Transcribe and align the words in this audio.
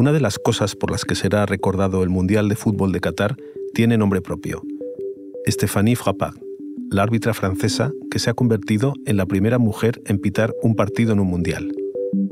Una 0.00 0.12
de 0.12 0.20
las 0.20 0.38
cosas 0.38 0.76
por 0.76 0.90
las 0.90 1.04
que 1.04 1.14
será 1.14 1.44
recordado 1.44 2.02
el 2.02 2.08
Mundial 2.08 2.48
de 2.48 2.56
Fútbol 2.56 2.90
de 2.90 3.00
Qatar 3.00 3.36
tiene 3.74 3.98
nombre 3.98 4.22
propio. 4.22 4.62
Stéphanie 5.46 5.94
Frappard, 5.94 6.36
la 6.90 7.02
árbitra 7.02 7.34
francesa 7.34 7.92
que 8.10 8.18
se 8.18 8.30
ha 8.30 8.32
convertido 8.32 8.94
en 9.04 9.18
la 9.18 9.26
primera 9.26 9.58
mujer 9.58 10.00
en 10.06 10.18
pitar 10.18 10.54
un 10.62 10.74
partido 10.74 11.12
en 11.12 11.20
un 11.20 11.26
Mundial. 11.26 11.70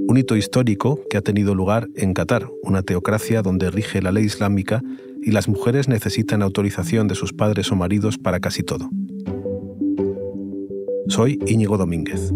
Un 0.09 0.17
hito 0.17 0.35
histórico 0.35 0.99
que 1.11 1.19
ha 1.19 1.21
tenido 1.21 1.55
lugar 1.55 1.89
en 1.95 2.15
Qatar, 2.15 2.49
una 2.63 2.81
teocracia 2.81 3.43
donde 3.43 3.71
rige 3.71 4.01
la 4.01 4.13
ley 4.13 4.25
islámica 4.25 4.81
y 5.23 5.33
las 5.33 5.47
mujeres 5.47 5.89
necesitan 5.89 6.41
autorización 6.41 7.07
de 7.07 7.17
sus 7.17 7.35
padres 7.35 7.71
o 7.71 7.77
maridos 7.77 8.17
para 8.17 8.41
casi 8.41 8.63
todo. 8.63 8.89
Soy 11.09 11.39
Íñigo 11.47 11.77
Domínguez. 11.77 12.33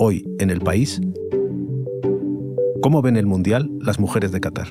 Hoy, 0.00 0.24
en 0.40 0.50
el 0.50 0.60
país, 0.60 1.00
¿cómo 2.82 3.00
ven 3.00 3.16
el 3.16 3.26
Mundial 3.26 3.70
las 3.80 3.98
mujeres 3.98 4.32
de 4.32 4.40
Qatar? 4.40 4.68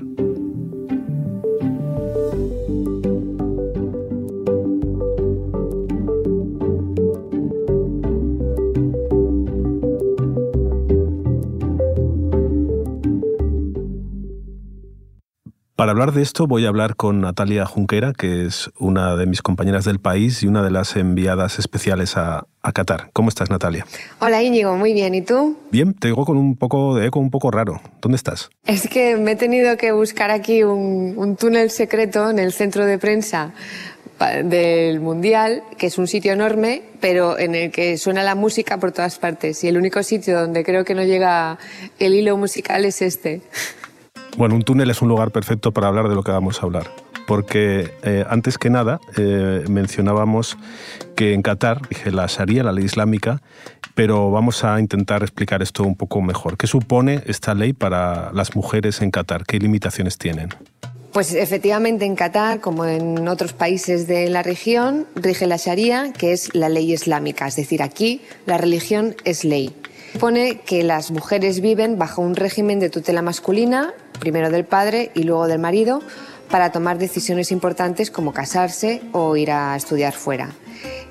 Para 15.76 15.94
hablar 15.94 16.12
de 16.12 16.22
esto 16.22 16.46
voy 16.46 16.66
a 16.66 16.70
hablar 16.70 16.96
con 16.96 17.22
Natalia 17.22 17.66
Junquera, 17.66 18.14
que 18.14 18.46
es 18.46 18.70
una 18.78 19.16
de 19.16 19.26
mis 19.26 19.42
compañeras 19.42 19.84
del 19.84 20.00
país 20.00 20.44
y 20.44 20.48
una 20.48 20.62
de 20.62 20.70
las 20.70 20.96
enviadas 20.96 21.58
especiales 21.58 22.18
a, 22.18 22.46
Qatar. 22.72 23.10
¿Cómo 23.14 23.30
estás, 23.30 23.50
Natalia? 23.50 23.86
Hola, 24.20 24.44
Íñigo, 24.44 24.76
muy 24.76 24.94
bien. 24.94 25.16
¿Y 25.16 25.22
tú? 25.22 25.58
Bien, 25.72 25.94
te 25.94 26.10
digo 26.10 26.26
con 26.26 26.38
un 26.38 26.56
poco 26.56 26.96
de 26.96 27.08
eco 27.08 27.20
un 27.20 27.32
poco 27.32 27.50
raro. 27.50 27.82
¿Dónde 28.02 28.18
estás? 28.18 28.50
Es 28.66 28.88
que 28.88 29.18
me 29.18 29.32
he 29.32 29.36
tenido 29.36 29.76
que 29.78 29.92
buscar 29.92 30.30
aquí 30.30 30.64
un, 30.64 31.16
un 31.18 31.36
túnel 31.36 31.72
secreto 31.72 32.30
en 32.30 32.40
el 32.40 32.54
centro 32.54 32.86
de 32.86 33.00
prensa 33.00 33.54
del 34.44 35.00
Mundial, 35.00 35.64
que 35.78 35.88
es 35.88 35.98
un 35.98 36.08
sitio 36.08 36.34
enorme, 36.34 36.84
pero 37.00 37.40
en 37.40 37.56
el 37.56 37.72
que 37.72 37.98
suena 37.98 38.24
la 38.24 38.36
música 38.36 38.80
por 38.80 38.92
todas 38.92 39.18
partes. 39.18 39.64
Y 39.64 39.68
el 39.68 39.78
único 39.78 40.04
sitio 40.04 40.40
donde 40.40 40.64
creo 40.64 40.86
que 40.86 40.94
no 40.94 41.04
llega 41.04 41.58
el 42.00 42.14
hilo 42.14 42.38
musical 42.38 42.86
es 42.86 43.02
este. 43.02 43.42
Bueno, 44.38 44.56
un 44.56 44.64
túnel 44.64 44.90
es 44.90 45.02
un 45.02 45.10
lugar 45.10 45.32
perfecto 45.32 45.72
para 45.72 45.88
hablar 45.88 46.08
de 46.08 46.16
lo 46.16 46.24
que 46.24 46.32
vamos 46.32 46.62
a 46.62 46.66
hablar, 46.66 46.88
porque 47.28 47.92
eh, 48.04 48.24
antes 48.30 48.58
que 48.58 48.70
nada 48.70 49.00
eh, 49.18 49.64
mencionábamos 49.70 50.58
que 51.22 51.36
en 51.36 51.44
Qatar 51.44 51.88
dije 51.88 52.10
la 52.10 52.26
Sharia, 52.26 52.64
la 52.64 52.72
ley 52.72 52.86
islámica, 52.86 53.44
pero 53.94 54.32
vamos 54.32 54.64
a 54.64 54.80
intentar 54.80 55.22
explicar 55.22 55.62
esto 55.62 55.84
un 55.84 55.96
poco 55.96 56.20
mejor. 56.20 56.58
¿Qué 56.58 56.66
supone 56.66 57.22
esta 57.28 57.54
ley 57.54 57.74
para 57.74 58.32
las 58.34 58.56
mujeres 58.56 59.04
en 59.04 59.12
Qatar? 59.12 59.46
¿Qué 59.46 59.60
limitaciones 59.60 60.18
tienen? 60.18 60.50
Pues 61.14 61.36
efectivamente 61.36 62.06
en 62.06 62.16
Qatar, 62.16 62.60
como 62.60 62.86
en 62.86 63.28
otros 63.28 63.54
países 63.54 64.08
de 64.08 64.32
la 64.32 64.42
región, 64.42 65.06
rige 65.14 65.46
la 65.46 65.58
Sharia, 65.58 66.12
que 66.12 66.32
es 66.32 66.56
la 66.56 66.70
ley 66.70 66.92
islámica. 66.92 67.46
Es 67.46 67.56
decir, 67.56 67.84
aquí 67.84 68.24
la 68.48 68.58
religión 68.58 69.16
es 69.24 69.44
ley. 69.44 69.76
Pone 70.20 70.62
que 70.62 70.82
las 70.84 71.12
mujeres 71.12 71.62
viven 71.62 72.00
bajo 72.00 72.24
un 72.24 72.36
régimen 72.36 72.80
de 72.80 72.90
tutela 72.90 73.22
masculina, 73.22 73.94
primero 74.20 74.50
del 74.50 74.66
padre 74.66 75.12
y 75.14 75.22
luego 75.22 75.46
del 75.46 75.60
marido, 75.60 76.02
para 76.50 76.72
tomar 76.72 76.98
decisiones 76.98 77.52
importantes 77.52 78.10
como 78.10 78.34
casarse 78.34 79.04
o 79.12 79.38
ir 79.38 79.52
a 79.52 79.76
estudiar 79.76 80.14
fuera. 80.14 80.50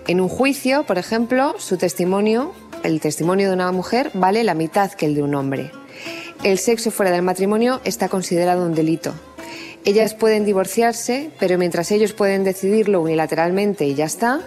En 0.06 0.20
un 0.20 0.28
juicio, 0.28 0.84
por 0.84 0.98
ejemplo, 0.98 1.54
su 1.58 1.76
testimonio, 1.76 2.52
el 2.82 3.00
testimonio 3.00 3.48
de 3.48 3.54
una 3.54 3.70
mujer, 3.72 4.10
vale 4.14 4.44
la 4.44 4.54
mitad 4.54 4.92
que 4.92 5.06
el 5.06 5.14
de 5.14 5.22
un 5.22 5.34
hombre. 5.34 5.70
El 6.42 6.58
sexo 6.58 6.90
fuera 6.90 7.12
del 7.12 7.22
matrimonio 7.22 7.80
está 7.84 8.08
considerado 8.08 8.64
un 8.64 8.74
delito. 8.74 9.14
Ellas 9.84 10.14
pueden 10.14 10.44
divorciarse, 10.44 11.30
pero 11.38 11.58
mientras 11.58 11.90
ellos 11.90 12.12
pueden 12.12 12.44
decidirlo 12.44 13.00
unilateralmente 13.00 13.86
y 13.86 13.94
ya 13.94 14.04
está, 14.04 14.40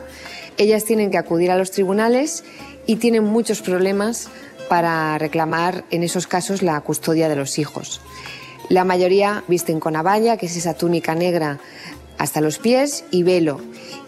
ellas 0.57 0.85
tienen 0.85 1.11
que 1.11 1.17
acudir 1.17 1.49
a 1.51 1.57
los 1.57 1.71
tribunales 1.71 2.43
y 2.85 2.97
tienen 2.97 3.23
muchos 3.23 3.61
problemas 3.61 4.29
para 4.69 5.17
reclamar 5.17 5.85
en 5.91 6.03
esos 6.03 6.27
casos 6.27 6.61
la 6.61 6.79
custodia 6.81 7.29
de 7.29 7.35
los 7.35 7.57
hijos. 7.59 8.01
La 8.69 8.85
mayoría 8.85 9.43
visten 9.47 9.79
con 9.79 9.95
abaya, 9.95 10.37
que 10.37 10.45
es 10.45 10.55
esa 10.55 10.73
túnica 10.73 11.15
negra 11.15 11.59
hasta 12.17 12.41
los 12.41 12.59
pies, 12.59 13.05
y 13.11 13.23
velo. 13.23 13.59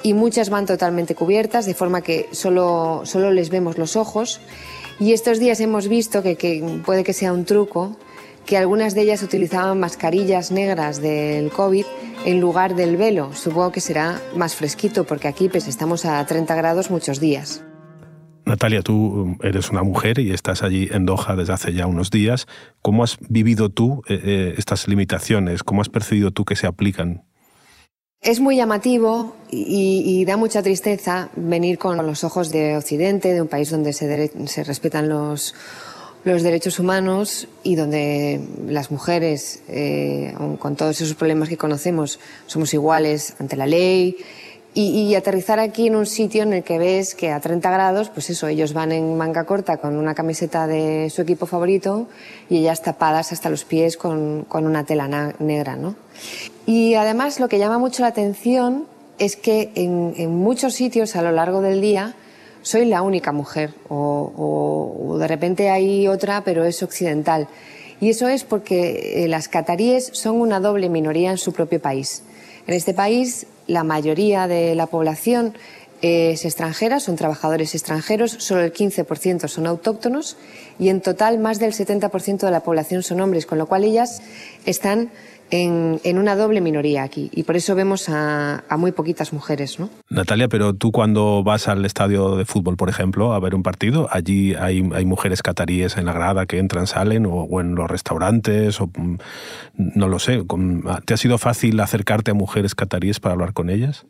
Y 0.03 0.13
muchas 0.13 0.49
van 0.49 0.65
totalmente 0.65 1.15
cubiertas, 1.15 1.65
de 1.65 1.73
forma 1.73 2.01
que 2.01 2.27
solo, 2.31 3.01
solo 3.05 3.31
les 3.31 3.49
vemos 3.49 3.77
los 3.77 3.95
ojos. 3.95 4.39
Y 4.99 5.13
estos 5.13 5.39
días 5.39 5.59
hemos 5.59 5.87
visto 5.87 6.23
que, 6.23 6.35
que 6.35 6.81
puede 6.85 7.03
que 7.03 7.13
sea 7.13 7.33
un 7.33 7.45
truco, 7.45 7.97
que 8.45 8.57
algunas 8.57 8.93
de 8.95 9.01
ellas 9.01 9.23
utilizaban 9.23 9.79
mascarillas 9.79 10.51
negras 10.51 11.01
del 11.01 11.49
COVID 11.49 11.85
en 12.25 12.39
lugar 12.39 12.75
del 12.75 12.97
velo. 12.97 13.33
Supongo 13.33 13.71
que 13.71 13.81
será 13.81 14.21
más 14.35 14.55
fresquito 14.55 15.03
porque 15.03 15.27
aquí 15.27 15.49
pues, 15.49 15.67
estamos 15.67 16.05
a 16.05 16.25
30 16.25 16.53
grados 16.55 16.91
muchos 16.91 17.19
días. 17.19 17.63
Natalia, 18.45 18.83
tú 18.83 18.93
um, 18.93 19.37
eres 19.41 19.71
una 19.71 19.81
mujer 19.81 20.19
y 20.19 20.31
estás 20.31 20.61
allí 20.61 20.87
en 20.91 21.05
Doha 21.07 21.35
desde 21.35 21.53
hace 21.53 21.73
ya 21.73 21.87
unos 21.87 22.11
días. 22.11 22.45
¿Cómo 22.83 23.03
has 23.03 23.17
vivido 23.27 23.69
tú 23.69 24.03
eh, 24.07 24.21
eh, 24.23 24.53
estas 24.57 24.87
limitaciones? 24.87 25.63
¿Cómo 25.63 25.81
has 25.81 25.89
percibido 25.89 26.29
tú 26.29 26.45
que 26.45 26.55
se 26.55 26.67
aplican? 26.67 27.23
Es 28.25 28.39
muy 28.39 28.55
llamativo 28.55 29.35
y, 29.51 30.25
da 30.25 30.35
mucha 30.35 30.63
tristeza 30.63 31.29
venir 31.35 31.77
con 31.77 32.03
los 32.03 32.23
ojos 32.23 32.49
de 32.49 32.75
Occidente, 32.75 33.31
de 33.31 33.39
un 33.39 33.47
país 33.47 33.69
donde 33.69 33.93
se, 33.93 34.31
se 34.47 34.63
respetan 34.63 35.07
los, 35.07 35.53
los, 36.23 36.41
derechos 36.41 36.79
humanos 36.79 37.47
y 37.61 37.75
donde 37.75 38.41
las 38.67 38.89
mujeres, 38.89 39.61
eh, 39.67 40.33
con 40.57 40.75
todos 40.75 40.99
esos 40.99 41.13
problemas 41.13 41.49
que 41.49 41.57
conocemos, 41.57 42.19
somos 42.47 42.73
iguales 42.73 43.35
ante 43.37 43.55
la 43.57 43.67
ley 43.67 44.17
y, 44.73 45.13
aterrizar 45.13 45.59
aquí 45.59 45.85
en 45.85 45.95
un 45.95 46.07
sitio 46.07 46.41
en 46.41 46.53
el 46.53 46.63
que 46.63 46.79
ves 46.79 47.13
que 47.13 47.31
a 47.31 47.39
30 47.39 47.69
grados, 47.69 48.09
pues 48.09 48.31
eso, 48.31 48.47
ellos 48.47 48.73
van 48.73 48.91
en 48.91 49.15
manga 49.15 49.43
corta 49.43 49.77
con 49.77 49.97
una 49.97 50.15
camiseta 50.15 50.65
de 50.65 51.11
su 51.11 51.21
equipo 51.21 51.45
favorito 51.45 52.07
y 52.49 52.57
ellas 52.57 52.81
tapadas 52.81 53.31
hasta 53.31 53.51
los 53.51 53.65
pies 53.65 53.97
con 53.97 54.47
una 54.51 54.83
tela 54.83 55.35
negra, 55.37 55.75
¿no? 55.75 55.95
Y 56.65 56.95
además 56.95 57.39
lo 57.39 57.47
que 57.47 57.59
llama 57.59 57.77
mucho 57.77 58.01
la 58.01 58.09
atención 58.09 58.87
es 59.17 59.35
que 59.35 59.71
en, 59.75 60.35
muchos 60.35 60.73
sitios 60.73 61.15
a 61.15 61.21
lo 61.21 61.31
largo 61.31 61.61
del 61.61 61.81
día 61.81 62.15
soy 62.61 62.85
la 62.85 63.01
única 63.01 63.31
mujer 63.31 63.73
o, 63.87 65.05
o, 65.07 65.17
de 65.17 65.27
repente 65.27 65.69
hay 65.69 66.07
otra 66.07 66.43
pero 66.43 66.65
es 66.65 66.81
occidental. 66.81 67.47
Y 68.01 68.09
eso 68.09 68.27
es 68.27 68.43
porque 68.43 69.23
eh, 69.23 69.27
las 69.27 69.47
cataríes 69.47 70.09
son 70.11 70.35
una 70.41 70.59
doble 70.59 70.89
minoría 70.89 71.31
en 71.31 71.37
su 71.37 71.53
propio 71.53 71.79
país. 71.79 72.23
En 72.67 72.73
este 72.73 72.93
país 72.93 73.47
la 73.67 73.83
mayoría 73.83 74.47
de 74.47 74.75
la 74.75 74.87
población 74.87 75.53
es 76.01 76.45
extranjera, 76.45 76.99
son 76.99 77.15
trabajadores 77.15 77.73
extranjeros, 77.73 78.31
solo 78.31 78.61
el 78.61 78.73
15% 78.73 79.47
son 79.47 79.65
autóctonos 79.65 80.37
y 80.77 80.89
en 80.89 81.01
total 81.01 81.39
más 81.39 81.59
del 81.59 81.73
70% 81.73 82.39
de 82.39 82.51
la 82.51 82.59
población 82.59 83.01
son 83.01 83.21
hombres, 83.21 83.45
con 83.45 83.57
lo 83.57 83.65
cual 83.65 83.85
ellas 83.85 84.21
están 84.65 85.09
en, 85.51 86.17
una 86.17 86.35
doble 86.35 86.61
minoría 86.61 87.03
aquí 87.03 87.29
y 87.33 87.43
por 87.43 87.55
eso 87.55 87.75
vemos 87.75 88.09
a, 88.09 88.63
muy 88.77 88.91
poquitas 88.91 89.33
mujeres. 89.33 89.79
¿no? 89.79 89.89
Natalia, 90.09 90.47
pero 90.47 90.73
tú 90.73 90.91
cuando 90.91 91.43
vas 91.43 91.67
al 91.67 91.85
estadio 91.85 92.35
de 92.35 92.45
fútbol, 92.45 92.77
por 92.77 92.89
ejemplo, 92.89 93.33
a 93.33 93.39
ver 93.39 93.55
un 93.55 93.63
partido, 93.63 94.07
allí 94.11 94.55
hay, 94.55 94.81
mujeres 94.81 95.41
cataríes 95.41 95.97
en 95.97 96.05
la 96.05 96.13
grada 96.13 96.45
que 96.45 96.57
entran, 96.57 96.87
salen 96.87 97.25
o, 97.25 97.43
o, 97.43 97.61
en 97.61 97.75
los 97.75 97.89
restaurantes 97.89 98.81
o 98.81 98.87
mm, 98.87 99.17
no 99.77 100.07
lo 100.07 100.19
sé. 100.19 100.43
¿Te 101.05 101.13
ha 101.13 101.17
sido 101.17 101.37
fácil 101.37 101.79
acercarte 101.79 102.31
a 102.31 102.33
mujeres 102.33 102.75
cataríes 102.75 103.19
para 103.19 103.33
hablar 103.33 103.53
con 103.53 103.69
ellas? 103.69 104.05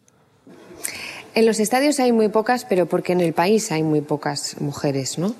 En 1.36 1.46
los 1.46 1.60
estadios 1.60 2.00
hay 2.00 2.14
muy 2.14 2.30
pocas, 2.30 2.64
pero 2.64 2.86
porque 2.86 3.12
en 3.12 3.20
el 3.20 3.34
país 3.34 3.70
hay 3.74 3.84
muy 3.84 4.00
pocas 4.00 4.56
mujeres. 4.62 5.18
¿no? 5.18 5.36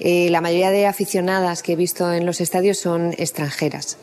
Eh, 0.00 0.28
la 0.30 0.40
mayoría 0.40 0.72
de 0.72 0.86
aficionadas 0.86 1.62
que 1.62 1.74
he 1.74 1.76
visto 1.76 2.12
en 2.12 2.26
los 2.26 2.40
estadios 2.40 2.78
son 2.78 3.12
extranjeras. 3.16 3.96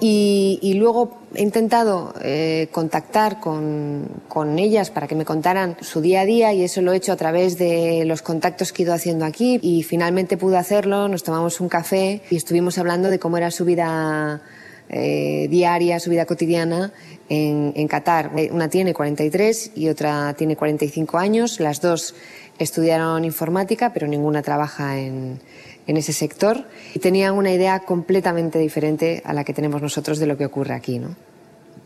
Y, 0.00 0.72
luego 0.78 1.18
he 1.34 1.42
intentado 1.42 2.14
eh, 2.22 2.68
contactar 2.72 3.38
con, 3.38 4.08
con, 4.28 4.58
ellas 4.58 4.90
para 4.90 5.06
que 5.06 5.14
me 5.14 5.26
contaran 5.26 5.76
su 5.82 6.00
día 6.00 6.22
a 6.22 6.24
día 6.24 6.54
y 6.54 6.62
eso 6.62 6.80
lo 6.80 6.92
he 6.92 6.96
hecho 6.96 7.12
a 7.12 7.16
través 7.16 7.58
de 7.58 8.04
los 8.06 8.22
contactos 8.22 8.72
que 8.72 8.82
he 8.82 8.84
ido 8.84 8.94
haciendo 8.94 9.26
aquí 9.26 9.58
y 9.60 9.82
finalmente 9.82 10.38
pude 10.38 10.56
hacerlo, 10.56 11.08
nos 11.08 11.22
tomamos 11.22 11.60
un 11.60 11.68
café 11.68 12.22
y 12.30 12.36
estuvimos 12.36 12.78
hablando 12.78 13.10
de 13.10 13.18
cómo 13.18 13.36
era 13.36 13.50
su 13.50 13.64
vida 13.64 14.40
eh, 14.88 15.48
diaria, 15.50 16.00
su 16.00 16.10
vida 16.10 16.26
cotidiana 16.26 16.92
en, 17.28 17.72
en, 17.76 17.88
Qatar. 17.88 18.32
Eh, 18.36 18.50
una 18.52 18.68
tiene 18.68 18.94
43 18.94 19.72
y 19.74 19.88
otra 19.88 20.34
tiene 20.34 20.56
45 20.56 21.18
años. 21.18 21.60
Las 21.60 21.80
dos 21.80 22.14
estudiaron 22.58 23.24
informática, 23.24 23.92
pero 23.92 24.06
ninguna 24.06 24.42
trabaja 24.42 24.98
en, 24.98 25.40
en 25.86 25.96
ese 25.96 26.12
sector. 26.12 26.64
Y 26.94 27.00
tenían 27.00 27.34
una 27.34 27.52
idea 27.52 27.80
completamente 27.80 28.58
diferente 28.58 29.22
a 29.24 29.32
la 29.32 29.44
que 29.44 29.54
tenemos 29.54 29.82
nosotros 29.82 30.18
de 30.18 30.26
lo 30.26 30.36
que 30.36 30.46
ocurre 30.46 30.74
aquí. 30.74 30.98
¿no? 30.98 31.16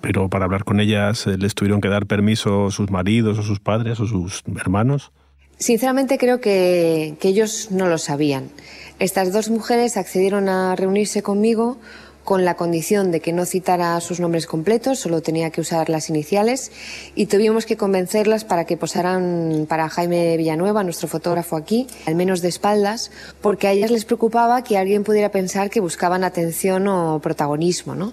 Pero 0.01 0.29
para 0.29 0.45
hablar 0.45 0.65
con 0.65 0.81
ellas, 0.81 1.27
¿les 1.27 1.55
tuvieron 1.55 1.81
que 1.81 1.89
dar 1.89 2.07
permiso 2.07 2.71
sus 2.71 2.91
maridos 2.91 3.39
o 3.39 3.43
sus 3.43 3.61
padres 3.61 4.01
o 4.01 4.07
sus 4.07 4.43
hermanos? 4.61 5.13
Sinceramente 5.59 6.19
creo 6.19 6.41
que, 6.41 7.15
que 7.21 7.29
ellos 7.29 7.69
no 7.71 7.87
lo 7.87 7.97
sabían. 7.97 8.51
Estas 8.99 9.33
dos 9.33 9.49
mujeres 9.49 9.97
accedieron 9.97 10.49
a 10.49 10.75
reunirse 10.75 11.23
conmigo 11.23 11.79
con 12.25 12.45
la 12.45 12.55
condición 12.55 13.11
de 13.11 13.21
que 13.21 13.33
no 13.33 13.47
citara 13.47 14.01
sus 14.01 14.21
nombres 14.21 14.47
completos, 14.47 15.01
solo 15.01 15.23
tenía 15.23 15.51
que 15.51 15.61
usar 15.61 15.89
las 15.89 16.09
iniciales 16.09 16.71
y 17.15 17.27
tuvimos 17.27 17.67
que 17.67 17.77
convencerlas 17.77 18.45
para 18.45 18.65
que 18.65 18.77
posaran 18.77 19.67
para 19.69 19.89
Jaime 19.89 20.37
Villanueva, 20.37 20.85
nuestro 20.85 21.09
fotógrafo 21.09 21.57
aquí, 21.57 21.87
al 22.07 22.15
menos 22.15 22.41
de 22.41 22.49
espaldas, 22.49 23.11
porque 23.41 23.67
a 23.67 23.73
ellas 23.73 23.91
les 23.91 24.05
preocupaba 24.05 24.63
que 24.63 24.79
alguien 24.79 25.05
pudiera 25.05 25.31
pensar 25.31 25.71
que 25.71 25.81
buscaban 25.81 26.25
atención 26.25 26.87
o 26.89 27.21
protagonismo, 27.21 27.95
¿no? 27.95 28.13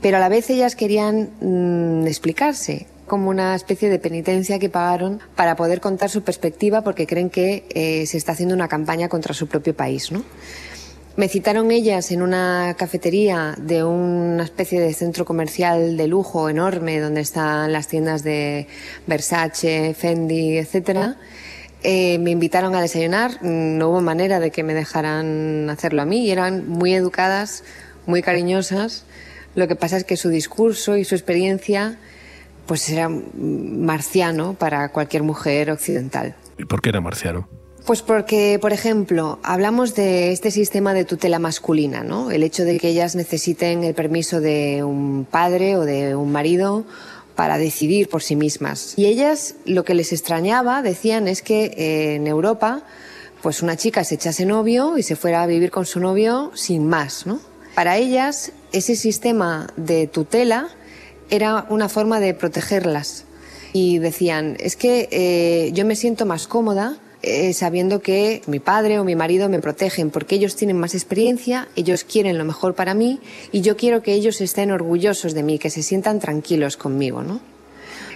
Pero 0.00 0.18
a 0.18 0.20
la 0.20 0.28
vez 0.28 0.48
ellas 0.50 0.76
querían 0.76 1.30
mm, 1.40 2.06
explicarse, 2.06 2.86
como 3.06 3.30
una 3.30 3.54
especie 3.54 3.88
de 3.88 3.98
penitencia 3.98 4.58
que 4.58 4.68
pagaron 4.68 5.20
para 5.36 5.56
poder 5.56 5.80
contar 5.80 6.10
su 6.10 6.22
perspectiva 6.22 6.82
porque 6.82 7.06
creen 7.06 7.30
que 7.30 7.64
eh, 7.70 8.04
se 8.06 8.16
está 8.16 8.32
haciendo 8.32 8.54
una 8.54 8.68
campaña 8.68 9.08
contra 9.08 9.32
su 9.32 9.46
propio 9.46 9.74
país, 9.74 10.10
¿no? 10.10 10.24
Me 11.16 11.28
citaron 11.28 11.70
ellas 11.70 12.10
en 12.10 12.20
una 12.20 12.74
cafetería 12.76 13.54
de 13.56 13.82
una 13.82 14.44
especie 14.44 14.78
de 14.78 14.92
centro 14.92 15.24
comercial 15.24 15.96
de 15.96 16.06
lujo 16.08 16.50
enorme 16.50 17.00
donde 17.00 17.22
están 17.22 17.72
las 17.72 17.88
tiendas 17.88 18.22
de 18.22 18.66
Versace, 19.06 19.94
Fendi, 19.94 20.58
etcétera. 20.58 21.16
Eh, 21.82 22.18
me 22.18 22.32
invitaron 22.32 22.74
a 22.74 22.82
desayunar, 22.82 23.42
no 23.42 23.88
hubo 23.88 24.02
manera 24.02 24.40
de 24.40 24.50
que 24.50 24.62
me 24.62 24.74
dejaran 24.74 25.70
hacerlo 25.70 26.02
a 26.02 26.04
mí 26.04 26.26
y 26.26 26.32
eran 26.32 26.68
muy 26.68 26.92
educadas, 26.92 27.64
muy 28.04 28.20
cariñosas. 28.20 29.06
Lo 29.54 29.68
que 29.68 29.74
pasa 29.74 29.96
es 29.96 30.04
que 30.04 30.18
su 30.18 30.28
discurso 30.28 30.98
y 30.98 31.04
su 31.06 31.14
experiencia 31.14 31.98
pues 32.66 32.90
era 32.90 33.08
marciano 33.08 34.52
para 34.52 34.90
cualquier 34.90 35.22
mujer 35.22 35.70
occidental. 35.70 36.34
¿Y 36.58 36.66
por 36.66 36.82
qué 36.82 36.90
era 36.90 37.00
marciano? 37.00 37.48
Pues 37.86 38.02
porque, 38.02 38.58
por 38.60 38.72
ejemplo, 38.72 39.38
hablamos 39.44 39.94
de 39.94 40.32
este 40.32 40.50
sistema 40.50 40.92
de 40.92 41.04
tutela 41.04 41.38
masculina, 41.38 42.02
¿no? 42.02 42.32
El 42.32 42.42
hecho 42.42 42.64
de 42.64 42.80
que 42.80 42.88
ellas 42.88 43.14
necesiten 43.14 43.84
el 43.84 43.94
permiso 43.94 44.40
de 44.40 44.82
un 44.82 45.24
padre 45.24 45.76
o 45.76 45.84
de 45.84 46.16
un 46.16 46.32
marido 46.32 46.84
para 47.36 47.58
decidir 47.58 48.08
por 48.08 48.24
sí 48.24 48.34
mismas. 48.34 48.94
Y 48.96 49.06
ellas 49.06 49.54
lo 49.66 49.84
que 49.84 49.94
les 49.94 50.12
extrañaba, 50.12 50.82
decían, 50.82 51.28
es 51.28 51.42
que 51.42 51.66
eh, 51.76 52.16
en 52.16 52.26
Europa, 52.26 52.82
pues 53.40 53.62
una 53.62 53.76
chica 53.76 54.02
se 54.02 54.16
echase 54.16 54.46
novio 54.46 54.98
y 54.98 55.04
se 55.04 55.14
fuera 55.14 55.44
a 55.44 55.46
vivir 55.46 55.70
con 55.70 55.86
su 55.86 56.00
novio 56.00 56.50
sin 56.56 56.88
más, 56.88 57.24
¿no? 57.24 57.38
Para 57.76 57.98
ellas, 57.98 58.50
ese 58.72 58.96
sistema 58.96 59.68
de 59.76 60.08
tutela 60.08 60.70
era 61.30 61.66
una 61.70 61.88
forma 61.88 62.18
de 62.18 62.34
protegerlas. 62.34 63.26
Y 63.72 63.98
decían, 64.00 64.56
es 64.58 64.74
que 64.74 65.08
eh, 65.12 65.70
yo 65.72 65.84
me 65.84 65.94
siento 65.94 66.26
más 66.26 66.48
cómoda 66.48 66.98
eh, 67.26 67.52
sabiendo 67.54 68.00
que 68.00 68.40
mi 68.46 68.60
padre 68.60 69.00
o 69.00 69.04
mi 69.04 69.16
marido 69.16 69.48
me 69.48 69.58
protegen 69.58 70.10
porque 70.10 70.36
ellos 70.36 70.54
tienen 70.54 70.78
más 70.78 70.94
experiencia, 70.94 71.68
ellos 71.74 72.04
quieren 72.04 72.38
lo 72.38 72.44
mejor 72.44 72.74
para 72.74 72.94
mí 72.94 73.18
y 73.50 73.62
yo 73.62 73.76
quiero 73.76 74.00
que 74.00 74.14
ellos 74.14 74.40
estén 74.40 74.70
orgullosos 74.70 75.34
de 75.34 75.42
mí, 75.42 75.58
que 75.58 75.68
se 75.68 75.82
sientan 75.82 76.20
tranquilos 76.20 76.76
conmigo, 76.76 77.22
¿no? 77.22 77.40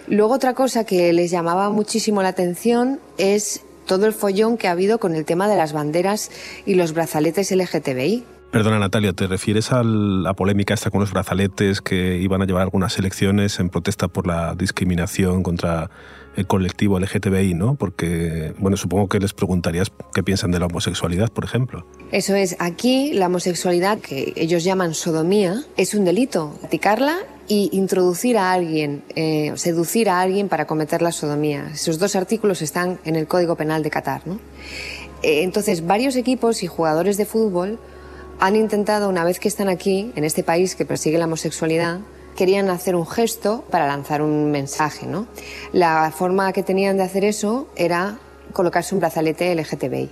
Luego 0.06 0.34
otra 0.34 0.54
cosa 0.54 0.84
que 0.84 1.12
les 1.12 1.30
llamaba 1.30 1.70
muchísimo 1.70 2.22
la 2.22 2.28
atención 2.28 3.00
es 3.18 3.62
todo 3.84 4.06
el 4.06 4.12
follón 4.12 4.56
que 4.56 4.68
ha 4.68 4.72
habido 4.72 5.00
con 5.00 5.16
el 5.16 5.24
tema 5.24 5.48
de 5.48 5.56
las 5.56 5.72
banderas 5.72 6.30
y 6.64 6.74
los 6.74 6.92
brazaletes 6.94 7.50
LGTBI. 7.50 8.24
Perdona 8.50 8.80
Natalia, 8.80 9.12
¿te 9.12 9.28
refieres 9.28 9.70
a 9.70 9.84
la 9.84 10.34
polémica 10.34 10.74
esta 10.74 10.90
con 10.90 10.98
los 10.98 11.12
brazaletes 11.12 11.80
que 11.80 12.16
iban 12.16 12.42
a 12.42 12.46
llevar 12.46 12.62
algunas 12.62 12.98
elecciones 12.98 13.60
en 13.60 13.68
protesta 13.70 14.08
por 14.08 14.26
la 14.26 14.56
discriminación 14.56 15.44
contra 15.44 15.88
el 16.34 16.48
colectivo 16.48 16.98
LGTBI, 16.98 17.54
¿no? 17.54 17.76
Porque, 17.76 18.52
bueno, 18.58 18.76
supongo 18.76 19.08
que 19.08 19.20
les 19.20 19.34
preguntarías 19.34 19.92
qué 20.12 20.24
piensan 20.24 20.50
de 20.50 20.58
la 20.58 20.66
homosexualidad, 20.66 21.28
por 21.28 21.44
ejemplo. 21.44 21.86
Eso 22.10 22.34
es, 22.34 22.56
aquí 22.58 23.12
la 23.12 23.26
homosexualidad, 23.26 23.98
que 23.98 24.32
ellos 24.34 24.64
llaman 24.64 24.94
sodomía, 24.94 25.62
es 25.76 25.94
un 25.94 26.04
delito. 26.04 26.56
Practicarla 26.58 27.18
y 27.46 27.70
introducir 27.72 28.36
a 28.36 28.52
alguien, 28.52 29.04
eh, 29.14 29.52
seducir 29.54 30.10
a 30.10 30.20
alguien 30.20 30.48
para 30.48 30.66
cometer 30.66 31.02
la 31.02 31.12
sodomía. 31.12 31.68
Esos 31.72 32.00
dos 32.00 32.16
artículos 32.16 32.62
están 32.62 32.98
en 33.04 33.14
el 33.14 33.28
Código 33.28 33.54
Penal 33.54 33.84
de 33.84 33.90
Qatar, 33.90 34.22
¿no? 34.26 34.40
Eh, 35.22 35.42
entonces, 35.42 35.86
varios 35.86 36.16
equipos 36.16 36.64
y 36.64 36.66
jugadores 36.66 37.16
de 37.16 37.26
fútbol 37.26 37.78
han 38.40 38.56
intentado, 38.56 39.08
una 39.08 39.22
vez 39.22 39.38
que 39.38 39.48
están 39.48 39.68
aquí, 39.68 40.12
en 40.16 40.24
este 40.24 40.42
país 40.42 40.74
que 40.74 40.86
persigue 40.86 41.18
la 41.18 41.26
homosexualidad, 41.26 42.00
querían 42.36 42.70
hacer 42.70 42.96
un 42.96 43.06
gesto 43.06 43.64
para 43.70 43.86
lanzar 43.86 44.22
un 44.22 44.50
mensaje. 44.50 45.06
¿no? 45.06 45.26
La 45.72 46.10
forma 46.10 46.52
que 46.52 46.62
tenían 46.62 46.96
de 46.96 47.02
hacer 47.02 47.24
eso 47.24 47.68
era 47.76 48.18
colocarse 48.54 48.94
un 48.94 49.00
brazalete 49.00 49.54
LGTBI. 49.54 50.10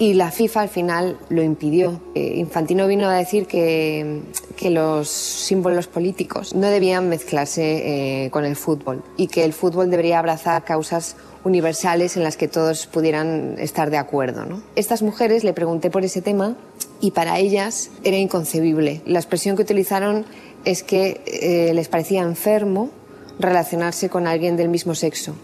Y 0.00 0.14
la 0.14 0.30
FIFA 0.30 0.60
al 0.62 0.68
final 0.68 1.18
lo 1.28 1.42
impidió. 1.42 2.00
Eh, 2.14 2.34
Infantino 2.36 2.86
vino 2.86 3.08
a 3.08 3.14
decir 3.14 3.46
que, 3.46 4.22
los 4.70 5.08
símbolos 5.08 5.86
políticos 5.86 6.54
no 6.54 6.68
debían 6.68 7.08
mezclarse 7.08 8.24
eh, 8.24 8.30
con 8.30 8.44
el 8.44 8.56
fútbol 8.56 9.04
y 9.16 9.28
que 9.28 9.44
el 9.44 9.52
fútbol 9.52 9.88
debería 9.88 10.18
abrazar 10.18 10.64
causas 10.64 11.16
universales 11.44 12.16
en 12.16 12.24
las 12.24 12.36
que 12.36 12.48
todos 12.48 12.86
pudieran 12.86 13.54
estar 13.58 13.90
de 13.90 13.98
acuerdo. 13.98 14.44
¿no? 14.44 14.62
Estas 14.76 15.02
mujeres 15.02 15.44
le 15.44 15.52
pregunté 15.52 15.90
por 15.90 16.04
ese 16.04 16.22
tema 16.22 16.56
y 17.00 17.12
para 17.12 17.38
ellas 17.38 17.90
era 18.04 18.16
inconcebible. 18.16 19.02
La 19.06 19.18
expresión 19.18 19.56
que 19.56 19.62
utilizaron 19.62 20.24
es 20.64 20.82
que 20.82 21.20
eh, 21.26 21.72
les 21.74 21.88
parecía 21.88 22.22
enfermo 22.22 22.90
relacionarse 23.38 24.08
con 24.08 24.26
alguien 24.26 24.56
del 24.56 24.68
mismo 24.68 24.94
sexo. 24.94 25.34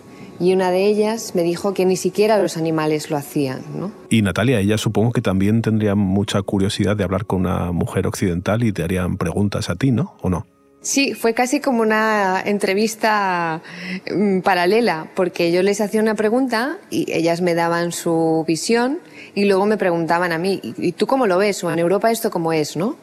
Y 0.40 0.52
una 0.52 0.72
de 0.72 0.86
ellas 0.86 1.32
me 1.34 1.42
dijo 1.42 1.74
que 1.74 1.84
ni 1.84 1.96
siquiera 1.96 2.38
los 2.38 2.56
animales 2.56 3.08
lo 3.08 3.16
hacían. 3.16 3.62
¿no? 3.78 3.92
Y 4.10 4.22
Natalia, 4.22 4.58
ella 4.58 4.78
supongo 4.78 5.12
que 5.12 5.22
también 5.22 5.62
tendría 5.62 5.94
mucha 5.94 6.42
curiosidad 6.42 6.96
de 6.96 7.04
hablar 7.04 7.24
con 7.24 7.40
una 7.40 7.70
mujer 7.70 8.06
occidental 8.06 8.64
y 8.64 8.72
te 8.72 8.82
harían 8.82 9.16
preguntas 9.16 9.70
a 9.70 9.76
ti, 9.76 9.92
¿no? 9.92 10.16
¿O 10.22 10.30
no? 10.30 10.46
Sí, 10.80 11.14
fue 11.14 11.32
casi 11.32 11.60
como 11.60 11.80
una 11.80 12.42
entrevista 12.44 13.62
mm, 14.14 14.40
paralela, 14.40 15.10
porque 15.14 15.50
yo 15.50 15.62
les 15.62 15.80
hacía 15.80 16.02
una 16.02 16.14
pregunta 16.14 16.76
y 16.90 17.10
ellas 17.10 17.40
me 17.40 17.54
daban 17.54 17.90
su 17.90 18.44
visión 18.46 18.98
y 19.34 19.44
luego 19.44 19.66
me 19.66 19.76
preguntaban 19.76 20.32
a 20.32 20.38
mí, 20.38 20.60
¿y 20.62 20.92
tú 20.92 21.06
cómo 21.06 21.26
lo 21.26 21.38
ves? 21.38 21.62
¿O 21.64 21.70
en 21.70 21.78
Europa 21.78 22.10
esto 22.10 22.30
cómo 22.30 22.52
es, 22.52 22.76
no? 22.76 22.96